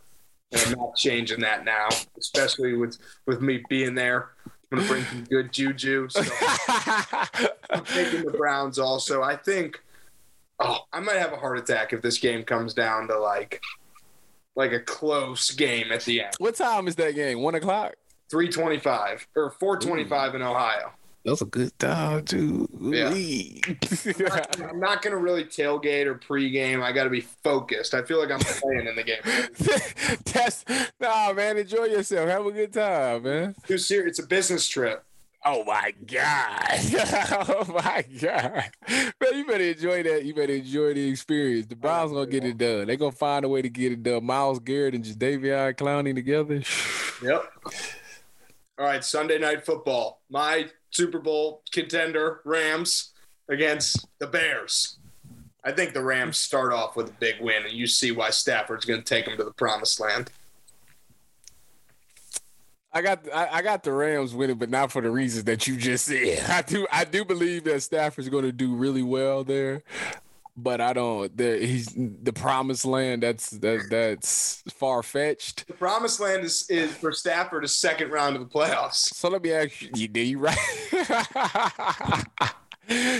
[0.51, 4.29] And I'm not changing that now, especially with with me being there.
[4.71, 6.07] I'm gonna bring some good juju.
[6.09, 6.21] So
[7.69, 9.21] I'm taking the Browns also.
[9.21, 9.81] I think
[10.59, 13.61] oh, I might have a heart attack if this game comes down to like
[14.55, 16.33] like a close game at the end.
[16.39, 17.41] what time is that game?
[17.41, 17.95] One o'clock.
[18.29, 20.91] 325 or 425 in Ohio.
[21.27, 22.69] That's a good time too.
[22.79, 23.09] Yeah.
[24.69, 26.81] I'm not going to really tailgate or pregame.
[26.81, 27.93] I got to be focused.
[27.93, 29.19] I feel like I'm playing in the game.
[30.33, 30.63] That's
[31.01, 31.57] nah, man.
[31.57, 32.29] Enjoy yourself.
[32.29, 33.55] Have a good time, man.
[33.67, 34.11] Too serious.
[34.11, 35.03] It's a business trip.
[35.43, 36.61] Oh my god!
[37.49, 38.71] oh my god!
[38.89, 40.23] Man, you better enjoy that.
[40.23, 41.67] You better enjoy the experience.
[41.67, 42.87] The Browns gonna get it done.
[42.87, 44.25] They gonna find a way to get it done.
[44.25, 46.63] Myles Garrett and Jadeveon Clowney together.
[47.23, 47.51] Yep.
[48.79, 50.21] All right, Sunday night football.
[50.29, 53.11] My Super Bowl contender, Rams
[53.49, 54.97] against the Bears.
[55.63, 58.85] I think the Rams start off with a big win, and you see why Stafford's
[58.85, 60.31] going to take them to the promised land.
[62.93, 65.75] I got I, I got the Rams winning, but not for the reasons that you
[65.75, 66.43] just said.
[66.49, 69.83] I do I do believe that Stafford's going to do really well there,
[70.57, 71.35] but I don't.
[71.37, 73.23] There he's the promised land.
[73.23, 75.67] That's that that's far fetched.
[75.67, 79.13] The promised land is, is for Stafford a second round of the playoffs.
[79.13, 80.57] So let me ask you, you, you right?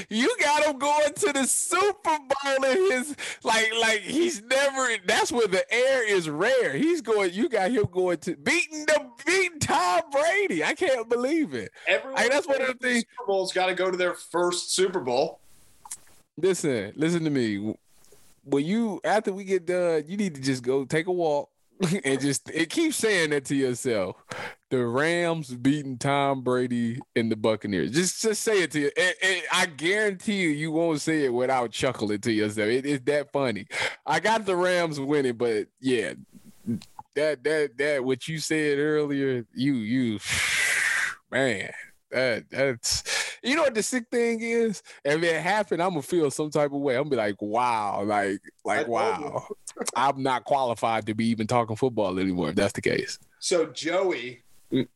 [0.09, 5.31] you got him going to the Super Bowl in his like like he's never that's
[5.31, 6.73] where the air is rare.
[6.73, 10.63] He's going you got him going to beating the beating Tom Brady.
[10.63, 11.71] I can't believe it.
[11.88, 14.73] Everyone Hey, that's one of the things- Super Bowl's got to go to their first
[14.73, 15.41] Super Bowl.
[16.38, 17.75] Listen, listen to me.
[18.43, 21.49] When you after we get done, you need to just go take a walk
[22.05, 24.15] and just it keeps saying that to yourself.
[24.69, 27.91] The Rams beating Tom Brady and the Buccaneers.
[27.91, 28.91] Just just say it to you.
[28.97, 32.69] And, and I guarantee you, you won't say it without chuckling to yourself.
[32.69, 33.65] It's that funny.
[34.05, 36.13] I got the Rams winning, but yeah,
[37.15, 40.19] that that that what you said earlier, you you
[41.31, 41.71] man,
[42.11, 43.03] that that's
[43.48, 44.84] you know what the sick thing is?
[45.06, 46.95] If it happened, I'm gonna feel some type of way.
[46.95, 49.48] I'm gonna be like, wow, like like wow.
[49.95, 53.20] I'm not qualified to be even talking football anymore if that's the case.
[53.39, 54.41] So Joey,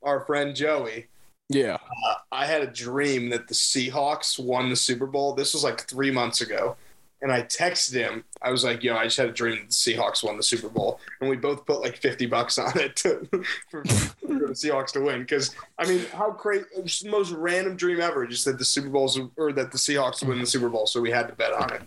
[0.03, 1.07] our friend Joey,
[1.49, 1.75] Yeah.
[1.75, 5.33] uh, I had a dream that the Seahawks won the Super Bowl.
[5.33, 6.75] This was like three months ago.
[7.21, 8.23] And I texted him.
[8.41, 10.69] I was like, yo, I just had a dream that the Seahawks won the Super
[10.69, 10.99] Bowl.
[11.19, 13.27] And we both put like 50 bucks on it to,
[13.69, 15.19] for, for the Seahawks to win.
[15.21, 18.25] Because, I mean, how crazy, the most random dream ever.
[18.25, 20.87] Just that the Super Bowls, or that the Seahawks win the Super Bowl.
[20.87, 21.81] So we had to bet on it.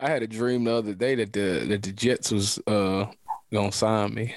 [0.00, 3.06] I had a dream the other day that the that the Jets was uh
[3.52, 4.34] gonna sign me.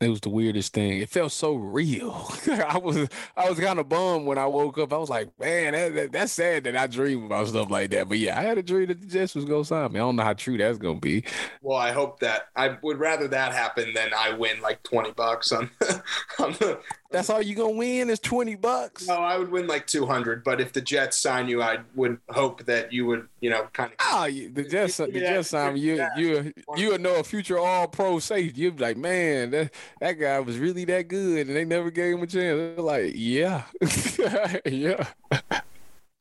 [0.00, 1.00] It was the weirdest thing.
[1.00, 2.30] It felt so real.
[2.46, 4.92] I was I was kind of bummed when I woke up.
[4.92, 8.08] I was like, man, that, that- that's sad that I dream about stuff like that.
[8.08, 9.98] But yeah, I had a dream that the Jets was gonna sign me.
[9.98, 11.24] I don't know how true that's gonna be.
[11.62, 15.50] Well, I hope that I would rather that happen than I win like 20 bucks
[15.50, 15.68] on,
[16.38, 16.78] on the,
[17.10, 19.08] That's all you gonna win is twenty bucks.
[19.08, 22.66] No, I would win like 200, but if the Jets sign you, I would hope
[22.66, 23.96] that you would, you know, kind of.
[24.12, 25.78] Oh, you, the Jets, the me that- Jets sign.
[25.78, 28.60] You, me you, you would know a future All Pro safety.
[28.60, 32.14] You'd be like, man, that that guy was really that good, and they never gave
[32.14, 32.58] him a chance.
[32.76, 33.62] They're like, yeah,
[34.66, 35.06] yeah.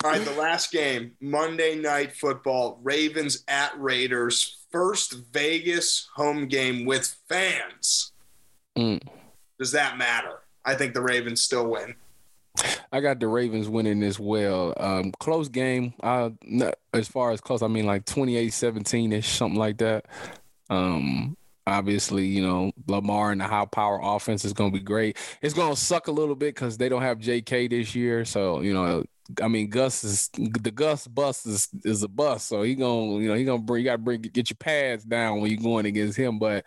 [0.03, 6.85] All right, the last game, Monday Night Football, Ravens at Raiders, first Vegas home game
[6.85, 8.13] with fans.
[8.77, 9.01] Mm.
[9.59, 10.39] Does that matter?
[10.68, 11.95] I think the Ravens still win.
[12.91, 14.74] I got the Ravens winning as well.
[14.78, 15.93] Um, close game.
[16.03, 20.05] As far as close, I mean like 28-17 ish, something like that.
[20.70, 25.18] Um, obviously, you know Lamar and the high power offense is going to be great.
[25.41, 27.70] It's going to suck a little bit because they don't have J.K.
[27.70, 29.03] this year, so you know
[29.41, 33.28] I mean, Gus is the Gus bus is, is a bus, so he gonna you
[33.28, 35.86] know he gonna bring you got to bring get your pads down when you're going
[35.86, 36.39] against him.
[36.39, 36.65] But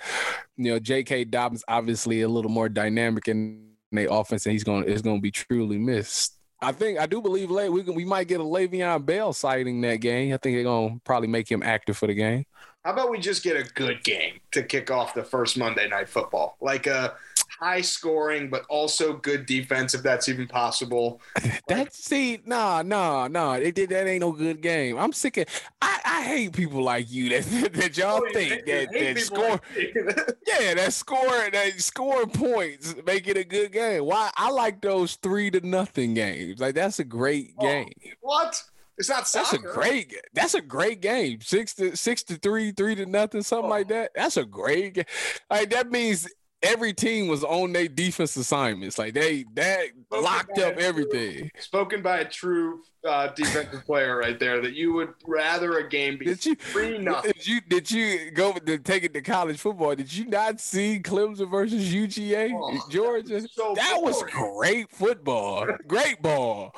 [0.57, 1.25] you know, J.K.
[1.25, 5.31] Dobbins obviously a little more dynamic in the offense, and he's gonna it's gonna be
[5.31, 6.37] truly missed.
[6.61, 10.33] I think I do believe we we might get a Le'Veon Bell sighting that game.
[10.35, 12.45] I think they're gonna probably make him active for the game.
[12.85, 16.09] How about we just get a good game to kick off the first Monday night
[16.09, 17.15] football, like a
[17.59, 21.21] high scoring, but also good defense, if that's even possible.
[21.69, 23.55] That see, nah, nah, nah.
[23.55, 24.99] It did that ain't no good game.
[24.99, 25.47] I'm sick of.
[25.81, 27.45] I, I hate people like you that
[27.75, 29.61] that y'all oh, think that that score.
[29.77, 29.95] Like
[30.47, 34.05] yeah, that score that score points make it a good game.
[34.05, 36.61] Why I like those three to nothing games.
[36.61, 37.93] Like that's a great oh, game.
[38.21, 38.63] What?
[39.01, 39.57] It's not soccer.
[39.57, 40.15] That's a great.
[40.35, 41.41] That's a great game.
[41.41, 43.71] Six to six to three, three to nothing, something oh.
[43.71, 44.11] like that.
[44.15, 45.05] That's a great game.
[45.49, 46.29] Like that means
[46.63, 48.99] every team was on their defense assignments.
[48.99, 51.39] Like they that spoken locked up everything.
[51.39, 54.61] True, spoken by a true uh, defensive player right there.
[54.61, 57.33] That you would rather a game be did you, three nothing.
[57.33, 59.95] Did you did you go to take it to college football?
[59.95, 63.41] Did you not see Clemson versus UGA oh, Georgia?
[63.41, 65.67] That, so that was great football.
[65.87, 66.75] great ball.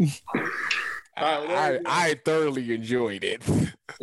[1.16, 3.42] I, I, thoroughly enjoyed it.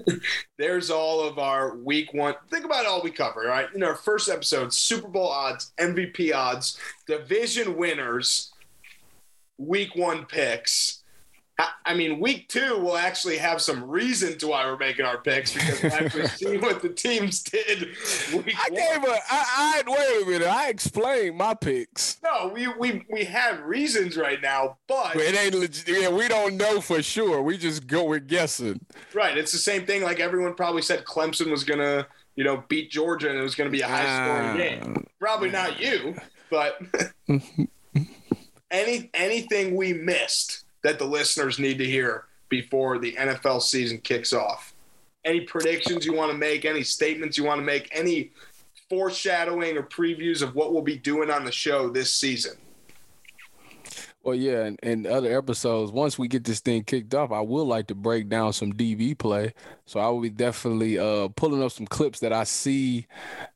[0.57, 2.35] There's all of our week one.
[2.49, 3.67] Think about all we cover, right?
[3.73, 8.51] In our first episode, Super Bowl odds, MVP odds, division winners,
[9.57, 10.99] week one picks
[11.85, 15.53] I mean, week two will actually have some reason to why we're making our picks
[15.53, 17.89] because we'll actually see what the teams did.
[18.33, 19.17] I gave a.
[19.29, 20.47] I, I wait a minute.
[20.47, 22.17] I explained my picks.
[22.23, 25.87] No, we we we have reasons right now, but it ain't legit.
[25.87, 27.41] Yeah, we don't know for sure.
[27.41, 28.05] We just go.
[28.05, 28.79] We're guessing.
[29.13, 29.37] Right.
[29.37, 30.03] It's the same thing.
[30.03, 33.69] Like everyone probably said, Clemson was gonna, you know, beat Georgia and it was gonna
[33.69, 35.07] be a high scoring uh, game.
[35.19, 36.15] Probably not you,
[36.49, 36.79] but
[38.71, 44.33] any anything we missed that the listeners need to hear before the NFL season kicks
[44.33, 44.73] off?
[45.25, 46.65] Any predictions you want to make?
[46.65, 47.89] Any statements you want to make?
[47.91, 48.31] Any
[48.89, 52.53] foreshadowing or previews of what we'll be doing on the show this season?
[54.21, 57.63] Well, yeah, and, and other episodes, once we get this thing kicked off, I would
[57.63, 59.53] like to break down some DB play.
[59.85, 63.07] So I will be definitely uh, pulling up some clips that I see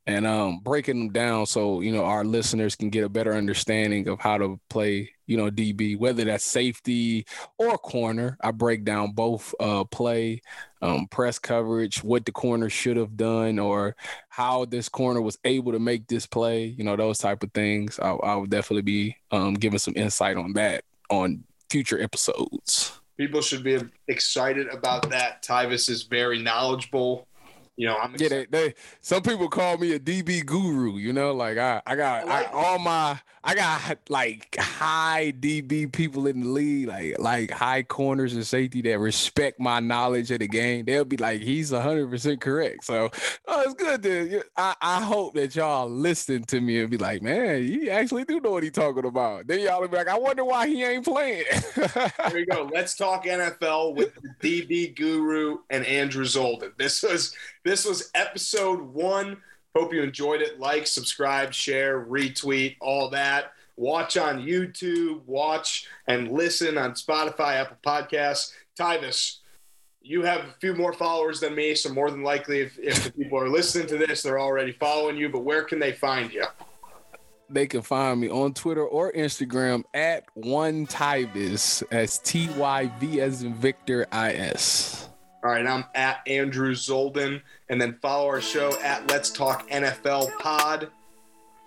[0.07, 4.07] and um, breaking them down so, you know, our listeners can get a better understanding
[4.07, 7.25] of how to play, you know, DB, whether that's safety
[7.57, 8.38] or corner.
[8.41, 10.43] I break down both uh, play,
[10.84, 13.95] um, press coverage, what the corner should have done, or
[14.29, 17.97] how this corner was able to make this play, you know, those type of things.
[17.99, 22.91] I, I will definitely be um, giving some insight on that on future episodes.
[23.17, 25.41] People should be excited about that.
[25.41, 27.27] Tyvis is very knowledgeable
[27.75, 28.29] you know, I'm yeah.
[28.29, 30.97] They, they, some people call me a DB guru.
[30.97, 35.34] You know, like I I got I like I, all my I got like high
[35.38, 40.32] DB people in the league, like like high corners and safety that respect my knowledge
[40.32, 40.86] of the game.
[40.86, 42.86] They'll be like, he's hundred percent correct.
[42.86, 43.10] So
[43.48, 44.44] oh, it's good to.
[44.56, 48.39] I I hope that y'all listen to me and be like, man, he actually do
[48.39, 49.48] know what he's talking about.
[49.48, 51.44] Then y'all be like, I wonder why he ain't playing.
[51.76, 52.70] there you go.
[52.74, 56.72] Let's talk NFL with DB guru and Andrew Zolden.
[56.78, 57.36] This was
[57.66, 59.38] this was episode one.
[59.76, 60.59] Hope you enjoyed it.
[60.59, 63.53] Like, subscribe, share, retweet, all that.
[63.76, 68.51] Watch on YouTube, watch and listen on Spotify, Apple Podcasts.
[68.80, 69.38] Tyvis,
[70.01, 73.11] you have a few more followers than me, so more than likely, if, if the
[73.11, 75.30] people are listening to this, they're already following you.
[75.30, 76.45] But where can they find you?
[77.49, 81.84] They can find me on Twitter or Instagram at one Tyvis.
[81.91, 85.09] as T Y V as in Victor I S.
[85.44, 90.39] All right, I'm at Andrew Zolden, and then follow our show at Let's Talk NFL
[90.39, 90.88] Pod.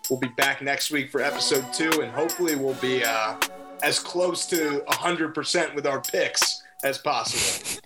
[0.08, 3.36] We'll be back next week for episode two, and hopefully we'll be uh,
[3.82, 7.82] as close to 100% with our picks as possible.